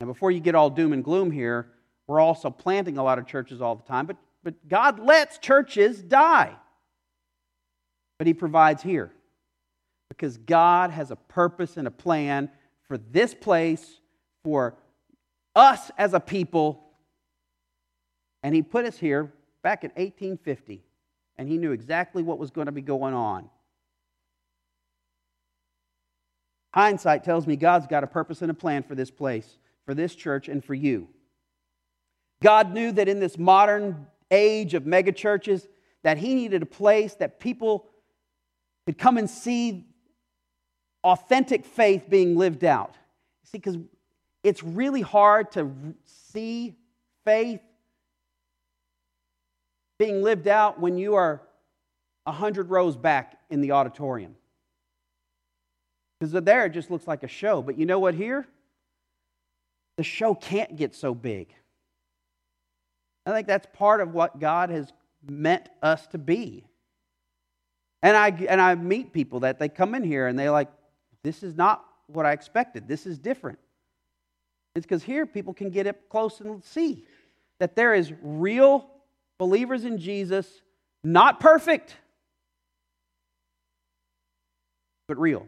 Now, 0.00 0.06
before 0.06 0.30
you 0.30 0.40
get 0.40 0.54
all 0.54 0.68
doom 0.68 0.92
and 0.92 1.02
gloom 1.02 1.30
here, 1.30 1.70
we're 2.06 2.20
also 2.20 2.50
planting 2.50 2.98
a 2.98 3.02
lot 3.02 3.18
of 3.18 3.26
churches 3.26 3.62
all 3.62 3.74
the 3.74 3.84
time, 3.84 4.04
but, 4.04 4.16
but 4.44 4.68
God 4.68 5.00
lets 5.00 5.38
churches 5.38 6.02
die. 6.02 6.54
But 8.18 8.26
He 8.26 8.34
provides 8.34 8.82
here 8.82 9.12
because 10.10 10.36
God 10.36 10.90
has 10.90 11.10
a 11.10 11.16
purpose 11.16 11.78
and 11.78 11.88
a 11.88 11.90
plan 11.90 12.50
for 12.86 12.98
this 12.98 13.32
place 13.32 13.99
for 14.44 14.74
us 15.54 15.90
as 15.98 16.14
a 16.14 16.20
people. 16.20 16.84
And 18.42 18.54
he 18.54 18.62
put 18.62 18.84
us 18.84 18.98
here 18.98 19.32
back 19.62 19.84
in 19.84 19.90
1850, 19.90 20.82
and 21.36 21.48
he 21.48 21.58
knew 21.58 21.72
exactly 21.72 22.22
what 22.22 22.38
was 22.38 22.50
going 22.50 22.66
to 22.66 22.72
be 22.72 22.80
going 22.80 23.14
on. 23.14 23.50
Hindsight 26.72 27.24
tells 27.24 27.46
me 27.46 27.56
God's 27.56 27.86
got 27.86 28.04
a 28.04 28.06
purpose 28.06 28.42
and 28.42 28.50
a 28.50 28.54
plan 28.54 28.82
for 28.82 28.94
this 28.94 29.10
place, 29.10 29.58
for 29.84 29.94
this 29.94 30.14
church, 30.14 30.48
and 30.48 30.64
for 30.64 30.74
you. 30.74 31.08
God 32.42 32.72
knew 32.72 32.92
that 32.92 33.08
in 33.08 33.20
this 33.20 33.36
modern 33.36 34.06
age 34.30 34.74
of 34.74 34.84
megachurches, 34.84 35.66
that 36.02 36.16
he 36.16 36.34
needed 36.34 36.62
a 36.62 36.66
place 36.66 37.14
that 37.16 37.40
people 37.40 37.86
could 38.86 38.96
come 38.96 39.18
and 39.18 39.28
see 39.28 39.86
authentic 41.04 41.64
faith 41.64 42.08
being 42.08 42.36
lived 42.36 42.64
out. 42.64 42.94
See, 43.44 43.58
because 43.58 43.76
it's 44.42 44.62
really 44.62 45.02
hard 45.02 45.52
to 45.52 45.70
see 46.04 46.74
faith 47.24 47.60
being 49.98 50.22
lived 50.22 50.48
out 50.48 50.80
when 50.80 50.96
you 50.96 51.14
are 51.14 51.42
a 52.26 52.32
hundred 52.32 52.70
rows 52.70 52.96
back 52.96 53.38
in 53.50 53.60
the 53.60 53.72
auditorium. 53.72 54.34
Because 56.18 56.32
there 56.44 56.66
it 56.66 56.70
just 56.70 56.90
looks 56.90 57.06
like 57.06 57.22
a 57.22 57.28
show. 57.28 57.62
But 57.62 57.78
you 57.78 57.86
know 57.86 57.98
what, 57.98 58.14
here? 58.14 58.46
The 59.96 60.04
show 60.04 60.34
can't 60.34 60.76
get 60.76 60.94
so 60.94 61.14
big. 61.14 61.48
I 63.26 63.32
think 63.32 63.46
that's 63.46 63.66
part 63.74 64.00
of 64.00 64.14
what 64.14 64.38
God 64.38 64.70
has 64.70 64.92
meant 65.26 65.68
us 65.82 66.06
to 66.08 66.18
be. 66.18 66.64
And 68.02 68.16
I, 68.16 68.28
and 68.28 68.60
I 68.60 68.74
meet 68.74 69.12
people 69.12 69.40
that 69.40 69.58
they 69.58 69.68
come 69.68 69.94
in 69.94 70.02
here 70.02 70.26
and 70.26 70.38
they're 70.38 70.50
like, 70.50 70.68
this 71.22 71.42
is 71.42 71.54
not 71.54 71.84
what 72.06 72.24
I 72.24 72.32
expected. 72.32 72.88
This 72.88 73.06
is 73.06 73.18
different. 73.18 73.58
It's 74.74 74.86
because 74.86 75.02
here 75.02 75.26
people 75.26 75.52
can 75.52 75.70
get 75.70 75.86
up 75.86 75.96
close 76.08 76.40
and 76.40 76.62
see 76.64 77.04
that 77.58 77.76
there 77.76 77.92
is 77.94 78.12
real 78.22 78.88
believers 79.38 79.84
in 79.84 79.98
Jesus, 79.98 80.46
not 81.02 81.40
perfect, 81.40 81.96
but 85.08 85.18
real. 85.18 85.46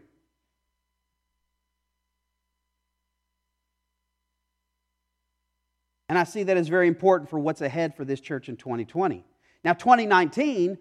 And 6.08 6.18
I 6.18 6.24
see 6.24 6.42
that 6.42 6.58
as 6.58 6.68
very 6.68 6.88
important 6.88 7.30
for 7.30 7.38
what's 7.38 7.62
ahead 7.62 7.96
for 7.96 8.04
this 8.04 8.20
church 8.20 8.50
in 8.50 8.56
2020. 8.56 9.24
Now, 9.64 9.72
2019, 9.72 10.76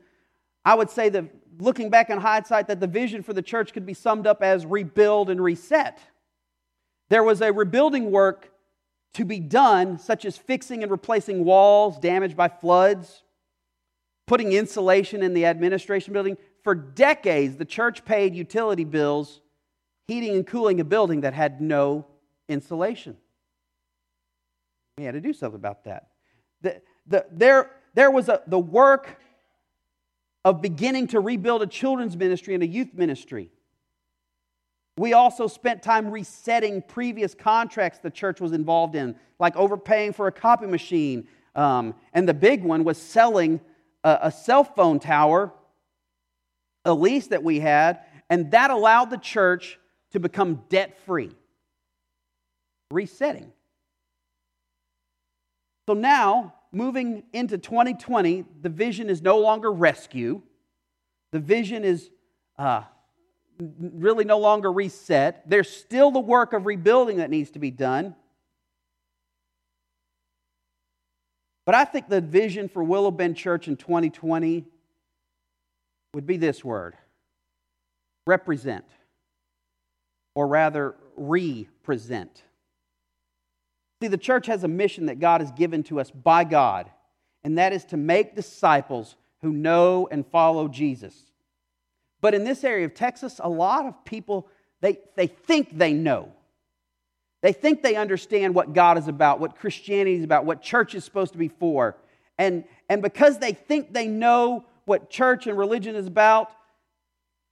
I 0.65 0.75
would 0.75 0.89
say 0.89 1.07
that 1.07 1.25
looking 1.59 1.89
back 1.89 2.09
in 2.09 2.17
hindsight, 2.17 2.67
that 2.67 2.79
the 2.79 2.87
vision 2.87 3.23
for 3.23 3.31
the 3.31 3.41
church 3.41 3.71
could 3.71 3.85
be 3.85 3.93
summed 3.93 4.27
up 4.27 4.43
as 4.43 4.65
rebuild 4.65 5.29
and 5.29 5.41
reset. 5.41 5.99
There 7.11 7.25
was 7.25 7.41
a 7.41 7.51
rebuilding 7.51 8.09
work 8.09 8.53
to 9.15 9.25
be 9.25 9.41
done, 9.41 9.99
such 9.99 10.23
as 10.23 10.37
fixing 10.37 10.81
and 10.81 10.89
replacing 10.89 11.43
walls 11.43 11.99
damaged 11.99 12.37
by 12.37 12.47
floods, 12.47 13.23
putting 14.27 14.53
insulation 14.53 15.21
in 15.21 15.33
the 15.33 15.45
administration 15.45 16.13
building. 16.13 16.37
For 16.63 16.73
decades, 16.73 17.57
the 17.57 17.65
church 17.65 18.05
paid 18.05 18.33
utility 18.33 18.85
bills 18.85 19.41
heating 20.07 20.37
and 20.37 20.47
cooling 20.47 20.79
a 20.79 20.85
building 20.85 21.21
that 21.21 21.33
had 21.33 21.59
no 21.59 22.05
insulation. 22.47 23.17
We 24.97 25.03
had 25.03 25.15
to 25.15 25.19
do 25.19 25.33
something 25.33 25.59
about 25.59 25.83
that. 25.83 26.11
The, 26.61 26.81
the, 27.07 27.25
there, 27.29 27.71
there 27.93 28.09
was 28.09 28.29
a, 28.29 28.41
the 28.47 28.57
work 28.57 29.19
of 30.45 30.61
beginning 30.61 31.07
to 31.07 31.19
rebuild 31.19 31.61
a 31.61 31.67
children's 31.67 32.15
ministry 32.15 32.53
and 32.53 32.63
a 32.63 32.67
youth 32.67 32.93
ministry. 32.93 33.51
We 35.01 35.13
also 35.13 35.47
spent 35.47 35.81
time 35.81 36.11
resetting 36.11 36.83
previous 36.83 37.33
contracts 37.33 37.97
the 37.97 38.11
church 38.11 38.39
was 38.39 38.51
involved 38.51 38.93
in, 38.93 39.15
like 39.39 39.55
overpaying 39.55 40.13
for 40.13 40.27
a 40.27 40.31
copy 40.31 40.67
machine. 40.67 41.27
Um, 41.55 41.95
and 42.13 42.29
the 42.29 42.35
big 42.35 42.63
one 42.63 42.83
was 42.83 42.99
selling 42.99 43.61
a, 44.03 44.19
a 44.21 44.31
cell 44.31 44.63
phone 44.63 44.99
tower, 44.99 45.51
a 46.85 46.93
lease 46.93 47.25
that 47.29 47.43
we 47.43 47.59
had, 47.59 48.01
and 48.29 48.51
that 48.51 48.69
allowed 48.69 49.09
the 49.09 49.17
church 49.17 49.79
to 50.11 50.19
become 50.19 50.61
debt 50.69 50.99
free. 51.03 51.31
Resetting. 52.91 53.51
So 55.89 55.95
now, 55.95 56.53
moving 56.71 57.23
into 57.33 57.57
2020, 57.57 58.45
the 58.61 58.69
vision 58.69 59.09
is 59.09 59.23
no 59.23 59.39
longer 59.39 59.71
rescue. 59.71 60.43
The 61.31 61.39
vision 61.39 61.83
is 61.83 62.11
uh, 62.59 62.83
really 63.79 64.25
no 64.25 64.39
longer 64.39 64.71
reset. 64.71 65.47
There's 65.49 65.69
still 65.69 66.11
the 66.11 66.19
work 66.19 66.53
of 66.53 66.65
rebuilding 66.65 67.17
that 67.17 67.29
needs 67.29 67.51
to 67.51 67.59
be 67.59 67.71
done. 67.71 68.15
But 71.65 71.75
I 71.75 71.85
think 71.85 72.09
the 72.09 72.21
vision 72.21 72.67
for 72.67 72.83
Willow 72.83 73.11
Bend 73.11 73.37
Church 73.37 73.67
in 73.67 73.77
2020 73.77 74.65
would 76.13 76.25
be 76.25 76.37
this 76.37 76.63
word 76.65 76.95
represent, 78.27 78.85
or 80.35 80.47
rather, 80.47 80.95
represent. 81.15 82.43
See, 84.01 84.07
the 84.07 84.17
church 84.17 84.47
has 84.47 84.63
a 84.63 84.67
mission 84.67 85.07
that 85.07 85.19
God 85.19 85.41
has 85.41 85.51
given 85.51 85.83
to 85.83 85.99
us 85.99 86.11
by 86.11 86.43
God, 86.43 86.89
and 87.43 87.57
that 87.57 87.73
is 87.73 87.85
to 87.85 87.97
make 87.97 88.35
disciples 88.35 89.15
who 89.41 89.51
know 89.51 90.07
and 90.11 90.25
follow 90.25 90.67
Jesus. 90.67 91.30
But 92.21 92.33
in 92.35 92.43
this 92.43 92.63
area 92.63 92.85
of 92.85 92.93
Texas, 92.93 93.41
a 93.43 93.49
lot 93.49 93.85
of 93.85 94.05
people, 94.05 94.47
they, 94.79 94.99
they 95.15 95.27
think 95.27 95.77
they 95.77 95.93
know. 95.93 96.31
They 97.41 97.53
think 97.53 97.81
they 97.81 97.95
understand 97.95 98.53
what 98.53 98.73
God 98.73 98.99
is 98.99 99.07
about, 99.07 99.39
what 99.39 99.57
Christianity 99.57 100.15
is 100.15 100.23
about, 100.23 100.45
what 100.45 100.61
church 100.61 100.93
is 100.93 101.03
supposed 101.03 101.31
to 101.33 101.39
be 101.39 101.47
for. 101.47 101.97
And, 102.37 102.63
and 102.87 103.01
because 103.01 103.39
they 103.39 103.53
think 103.53 103.93
they 103.93 104.07
know 104.07 104.65
what 104.85 105.09
church 105.09 105.47
and 105.47 105.57
religion 105.57 105.95
is 105.95 106.05
about, 106.05 106.51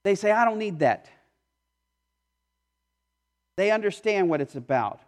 they 0.04 0.14
say, 0.14 0.30
I 0.30 0.44
don't 0.44 0.58
need 0.58 0.78
that. 0.78 1.08
They 3.56 3.72
understand 3.72 4.30
what 4.30 4.40
it's 4.40 4.54
about. 4.54 5.00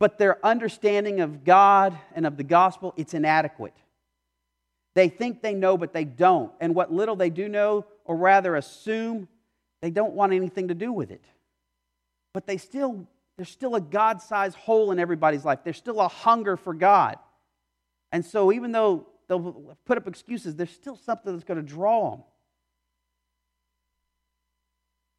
But 0.00 0.18
their 0.18 0.44
understanding 0.44 1.20
of 1.20 1.44
God 1.44 1.96
and 2.14 2.26
of 2.26 2.36
the 2.36 2.42
gospel, 2.42 2.94
it's 2.96 3.14
inadequate. 3.14 3.74
They 4.94 5.08
think 5.08 5.42
they 5.42 5.54
know, 5.54 5.76
but 5.76 5.92
they 5.92 6.04
don't. 6.04 6.52
And 6.60 6.74
what 6.74 6.92
little 6.92 7.16
they 7.16 7.30
do 7.30 7.48
know, 7.48 7.84
or 8.04 8.16
rather 8.16 8.56
assume, 8.56 9.28
they 9.82 9.90
don't 9.90 10.14
want 10.14 10.32
anything 10.32 10.68
to 10.68 10.74
do 10.74 10.92
with 10.92 11.10
it. 11.10 11.24
But 12.32 12.46
they 12.46 12.56
still, 12.56 13.06
there's 13.36 13.48
still 13.48 13.74
a 13.74 13.80
God 13.80 14.20
sized 14.20 14.56
hole 14.56 14.92
in 14.92 14.98
everybody's 14.98 15.44
life. 15.44 15.60
There's 15.64 15.76
still 15.76 16.00
a 16.00 16.08
hunger 16.08 16.56
for 16.56 16.74
God. 16.74 17.16
And 18.12 18.24
so 18.24 18.52
even 18.52 18.72
though 18.72 19.06
they'll 19.28 19.76
put 19.84 19.98
up 19.98 20.06
excuses, 20.06 20.54
there's 20.56 20.70
still 20.70 20.96
something 20.96 21.32
that's 21.32 21.44
going 21.44 21.64
to 21.64 21.66
draw 21.66 22.10
them. 22.10 22.22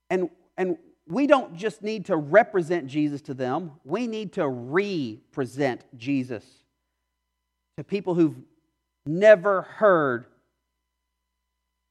And, 0.10 0.30
and 0.58 0.78
we 1.08 1.28
don't 1.28 1.56
just 1.56 1.82
need 1.82 2.06
to 2.06 2.16
represent 2.16 2.88
Jesus 2.88 3.22
to 3.24 3.34
them, 3.34 3.72
we 3.84 4.08
need 4.08 4.34
to 4.34 4.48
represent 4.48 5.84
Jesus 5.98 6.44
to 7.78 7.84
people 7.84 8.16
who've 8.16 8.38
never 9.06 9.64
heard 9.64 10.26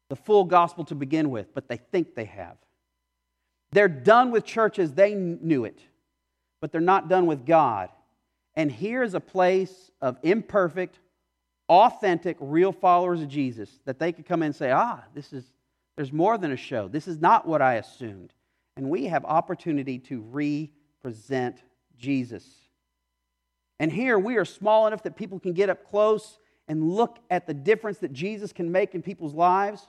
the 0.08 0.16
full 0.16 0.44
gospel 0.44 0.84
to 0.86 0.94
begin 0.94 1.30
with, 1.30 1.54
but 1.54 1.68
they 1.68 1.76
think 1.76 2.14
they 2.14 2.26
have. 2.26 2.56
They're 3.72 3.88
done 3.88 4.30
with 4.30 4.44
churches, 4.44 4.92
they 4.92 5.14
knew 5.14 5.64
it, 5.64 5.80
but 6.60 6.70
they're 6.70 6.80
not 6.80 7.08
done 7.08 7.26
with 7.26 7.44
God. 7.44 7.88
And 8.54 8.70
here 8.70 9.02
is 9.02 9.14
a 9.14 9.20
place 9.20 9.90
of 10.00 10.16
imperfect, 10.22 11.00
authentic, 11.68 12.36
real 12.38 12.72
followers 12.72 13.20
of 13.20 13.28
Jesus 13.28 13.80
that 13.84 13.98
they 13.98 14.12
could 14.12 14.26
come 14.26 14.42
in 14.42 14.46
and 14.46 14.56
say, 14.56 14.70
ah, 14.70 15.02
this 15.14 15.32
is, 15.32 15.44
there's 15.96 16.12
more 16.12 16.38
than 16.38 16.52
a 16.52 16.56
show. 16.56 16.86
This 16.86 17.08
is 17.08 17.18
not 17.18 17.48
what 17.48 17.62
I 17.62 17.74
assumed. 17.74 18.32
And 18.76 18.88
we 18.90 19.06
have 19.06 19.24
opportunity 19.24 19.98
to 20.00 20.20
represent 20.20 21.62
Jesus. 21.96 22.44
And 23.80 23.90
here 23.90 24.18
we 24.18 24.36
are 24.36 24.44
small 24.44 24.86
enough 24.86 25.02
that 25.02 25.16
people 25.16 25.40
can 25.40 25.52
get 25.52 25.68
up 25.68 25.88
close 25.90 26.38
and 26.68 26.90
look 26.90 27.18
at 27.30 27.46
the 27.46 27.54
difference 27.54 27.98
that 27.98 28.12
Jesus 28.12 28.52
can 28.52 28.70
make 28.70 28.94
in 28.94 29.02
people's 29.02 29.34
lives. 29.34 29.88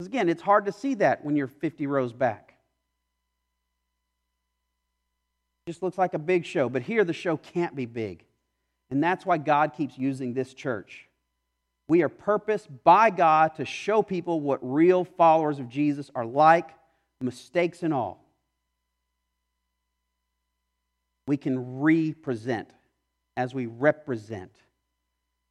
Because 0.00 0.08
again, 0.08 0.30
it's 0.30 0.40
hard 0.40 0.64
to 0.64 0.72
see 0.72 0.94
that 0.94 1.22
when 1.26 1.36
you're 1.36 1.46
50 1.46 1.86
rows 1.86 2.14
back. 2.14 2.54
It 5.66 5.72
just 5.72 5.82
looks 5.82 5.98
like 5.98 6.14
a 6.14 6.18
big 6.18 6.46
show, 6.46 6.70
but 6.70 6.80
here 6.80 7.04
the 7.04 7.12
show 7.12 7.36
can't 7.36 7.76
be 7.76 7.84
big. 7.84 8.24
And 8.90 9.04
that's 9.04 9.26
why 9.26 9.36
God 9.36 9.74
keeps 9.76 9.98
using 9.98 10.32
this 10.32 10.54
church. 10.54 11.06
We 11.86 12.02
are 12.02 12.08
purposed 12.08 12.68
by 12.82 13.10
God 13.10 13.56
to 13.56 13.66
show 13.66 14.02
people 14.02 14.40
what 14.40 14.58
real 14.62 15.04
followers 15.04 15.58
of 15.58 15.68
Jesus 15.68 16.10
are 16.14 16.24
like, 16.24 16.70
mistakes 17.20 17.82
and 17.82 17.92
all. 17.92 18.24
We 21.26 21.36
can 21.36 21.78
represent 21.78 22.70
as 23.36 23.52
we 23.52 23.66
represent. 23.66 24.52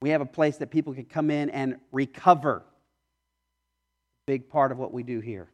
We 0.01 0.09
have 0.09 0.21
a 0.21 0.25
place 0.25 0.57
that 0.57 0.71
people 0.71 0.95
can 0.95 1.05
come 1.05 1.29
in 1.29 1.51
and 1.51 1.75
recover. 1.91 2.63
Big 4.29 4.47
part 4.47 4.71
of 4.71 4.77
what 4.77 4.93
we 4.93 5.01
do 5.01 5.21
here. 5.21 5.49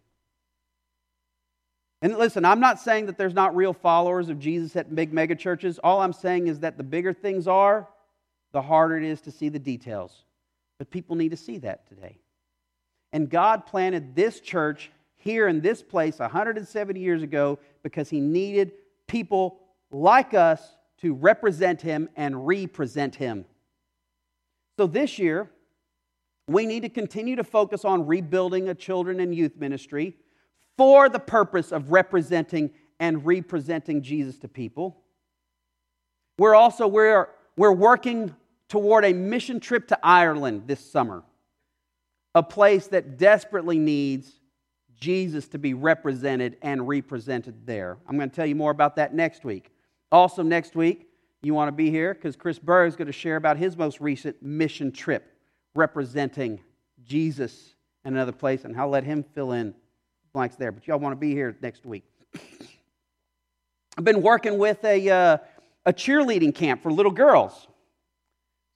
And 2.01 2.17
listen, 2.17 2.43
I'm 2.43 2.59
not 2.59 2.77
saying 2.77 3.05
that 3.05 3.17
there's 3.17 3.33
not 3.33 3.55
real 3.55 3.71
followers 3.71 4.27
of 4.27 4.37
Jesus 4.37 4.75
at 4.75 4.93
big 4.93 5.13
mega 5.13 5.33
churches. 5.33 5.79
All 5.81 6.01
I'm 6.01 6.11
saying 6.11 6.47
is 6.47 6.59
that 6.59 6.75
the 6.75 6.83
bigger 6.83 7.13
things 7.13 7.47
are, 7.47 7.87
the 8.51 8.61
harder 8.61 8.97
it 8.97 9.05
is 9.05 9.21
to 9.21 9.31
see 9.31 9.47
the 9.47 9.59
details. 9.59 10.25
But 10.77 10.91
people 10.91 11.15
need 11.15 11.29
to 11.29 11.37
see 11.37 11.59
that 11.59 11.87
today. 11.87 12.17
And 13.13 13.29
God 13.29 13.65
planted 13.65 14.13
this 14.13 14.41
church 14.41 14.91
here 15.15 15.47
in 15.47 15.61
this 15.61 15.81
place 15.81 16.19
170 16.19 16.99
years 16.99 17.23
ago 17.23 17.59
because 17.81 18.09
He 18.09 18.19
needed 18.19 18.73
people 19.07 19.61
like 19.89 20.33
us 20.33 20.61
to 20.97 21.13
represent 21.13 21.81
Him 21.81 22.09
and 22.17 22.45
represent 22.45 23.15
Him. 23.15 23.45
So 24.77 24.85
this 24.85 25.17
year, 25.17 25.49
we 26.47 26.65
need 26.65 26.81
to 26.81 26.89
continue 26.89 27.35
to 27.35 27.43
focus 27.43 27.85
on 27.85 28.05
rebuilding 28.05 28.69
a 28.69 28.75
children 28.75 29.19
and 29.19 29.33
youth 29.33 29.55
ministry 29.57 30.15
for 30.77 31.09
the 31.09 31.19
purpose 31.19 31.71
of 31.71 31.91
representing 31.91 32.71
and 32.99 33.25
representing 33.25 34.01
Jesus 34.01 34.37
to 34.39 34.47
people. 34.47 35.01
We're 36.37 36.55
also 36.55 36.87
we're, 36.87 37.29
we're 37.57 37.71
working 37.71 38.35
toward 38.69 39.05
a 39.05 39.13
mission 39.13 39.59
trip 39.59 39.87
to 39.87 39.99
Ireland 40.03 40.63
this 40.67 40.79
summer, 40.79 41.23
a 42.35 42.43
place 42.43 42.87
that 42.87 43.17
desperately 43.17 43.79
needs 43.79 44.31
Jesus 44.99 45.47
to 45.49 45.57
be 45.57 45.73
represented 45.73 46.57
and 46.61 46.87
represented 46.87 47.65
there. 47.65 47.97
I'm 48.07 48.17
going 48.17 48.29
to 48.29 48.35
tell 48.35 48.45
you 48.45 48.55
more 48.55 48.71
about 48.71 48.95
that 48.97 49.13
next 49.13 49.43
week. 49.43 49.71
Also, 50.11 50.43
next 50.43 50.75
week, 50.75 51.07
you 51.41 51.53
want 51.53 51.67
to 51.67 51.73
be 51.73 51.89
here 51.89 52.13
because 52.13 52.35
Chris 52.35 52.59
Burr 52.59 52.85
is 52.85 52.95
going 52.95 53.07
to 53.07 53.13
share 53.13 53.35
about 53.35 53.57
his 53.57 53.77
most 53.77 53.99
recent 53.99 54.41
mission 54.41 54.91
trip 54.91 55.34
representing 55.75 56.59
Jesus 57.03 57.75
in 58.03 58.13
another 58.13 58.31
place, 58.31 58.63
and 58.63 58.75
I'll 58.75 58.89
let 58.89 59.03
him 59.03 59.23
fill 59.35 59.51
in 59.51 59.75
blanks 60.33 60.55
there. 60.55 60.71
But 60.71 60.87
y'all 60.87 60.99
want 60.99 61.13
to 61.13 61.19
be 61.19 61.31
here 61.31 61.55
next 61.61 61.85
week. 61.85 62.03
I've 63.97 64.03
been 64.03 64.21
working 64.21 64.57
with 64.57 64.83
a, 64.83 65.09
uh, 65.09 65.37
a 65.85 65.93
cheerleading 65.93 66.53
camp 66.53 66.81
for 66.81 66.91
little 66.91 67.11
girls. 67.11 67.67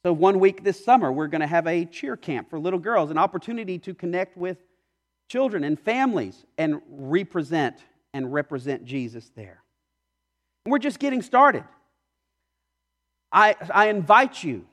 So, 0.04 0.14
one 0.14 0.40
week 0.40 0.64
this 0.64 0.84
summer, 0.84 1.12
we're 1.12 1.28
going 1.28 1.42
to 1.42 1.48
have 1.48 1.68
a 1.68 1.84
cheer 1.84 2.16
camp 2.16 2.50
for 2.50 2.58
little 2.58 2.80
girls, 2.80 3.12
an 3.12 3.18
opportunity 3.18 3.78
to 3.80 3.94
connect 3.94 4.38
with 4.38 4.58
children 5.28 5.66
and 5.66 5.78
families 5.78 6.46
and 6.58 6.82
represent 6.90 7.78
and 8.14 8.32
represent 8.32 8.86
Jesus 8.86 9.30
there. 9.36 9.62
And 10.66 10.72
we're 10.72 10.80
just 10.80 11.00
getting 11.00 11.22
started. 11.22 11.66
I, 13.32 13.56
I 13.74 13.90
invite 13.90 14.44
you 14.44 14.66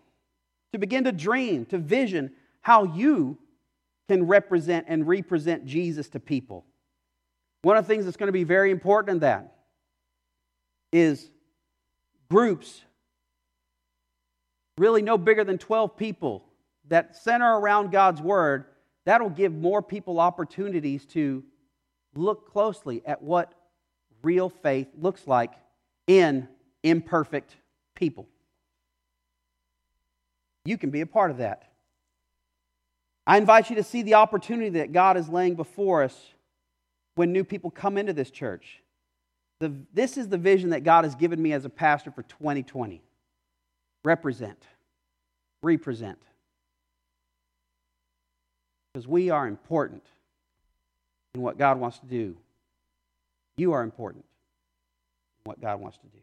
to 0.72 0.79
begin 0.79 1.05
to 1.05 1.12
dream, 1.12 1.64
to 1.66 1.79
vision 1.79 2.33
how 2.61 2.85
you 2.85 3.38
can 4.09 4.26
represent 4.26 4.87
and 4.88 5.07
represent 5.07 5.66
Jesus 5.66 6.09
to 6.11 6.20
people. 6.20 6.64
One 7.62 7.76
of 7.76 7.87
the 7.87 7.92
things 7.92 8.05
that's 8.05 8.16
going 8.16 8.29
to 8.29 8.33
be 8.33 8.44
very 8.44 8.70
important 8.70 9.16
in 9.16 9.18
that 9.20 9.55
is 10.92 11.31
groups, 12.31 12.83
really 14.79 15.02
no 15.02 15.18
bigger 15.18 15.44
than 15.44 15.59
12 15.59 15.96
people, 15.96 16.44
that 16.88 17.16
center 17.16 17.59
around 17.59 17.90
God's 17.90 18.20
Word. 18.20 18.66
That'll 19.05 19.31
give 19.31 19.52
more 19.52 19.83
people 19.83 20.20
opportunities 20.20 21.05
to 21.07 21.44
look 22.14 22.50
closely 22.52 23.02
at 23.07 23.22
what 23.22 23.55
real 24.22 24.48
faith 24.48 24.88
looks 24.98 25.26
like 25.26 25.52
in 26.07 26.48
imperfect 26.83 27.57
people. 27.94 28.29
You 30.66 30.76
can 30.76 30.90
be 30.90 31.00
a 31.00 31.07
part 31.07 31.31
of 31.31 31.38
that. 31.38 31.70
I 33.26 33.38
invite 33.38 33.70
you 33.70 33.76
to 33.76 33.83
see 33.83 34.02
the 34.02 34.14
opportunity 34.14 34.70
that 34.79 34.92
God 34.92 35.16
is 35.16 35.29
laying 35.29 35.55
before 35.55 36.02
us 36.02 36.16
when 37.14 37.33
new 37.33 37.44
people 37.44 37.70
come 37.70 37.96
into 37.96 38.12
this 38.12 38.31
church. 38.31 38.83
The, 39.61 39.72
this 39.94 40.16
is 40.16 40.29
the 40.29 40.38
vision 40.38 40.70
that 40.70 40.85
God 40.85 41.05
has 41.05 41.14
given 41.14 41.40
me 41.40 41.52
as 41.52 41.64
a 41.64 41.70
pastor 41.70 42.11
for 42.11 42.22
2020 42.24 43.02
represent, 44.05 44.62
represent. 45.62 46.18
Because 48.92 49.09
we 49.09 49.31
are 49.31 49.46
important 49.46 50.05
in 51.35 51.42
what 51.42 51.59
God 51.59 51.79
wants 51.79 51.98
to 51.98 52.07
do. 52.07 52.37
You 53.57 53.72
are 53.72 53.83
important 53.83 54.24
in 55.44 55.50
what 55.50 55.61
God 55.61 55.81
wants 55.81 55.98
to 55.98 56.07
do. 56.07 56.18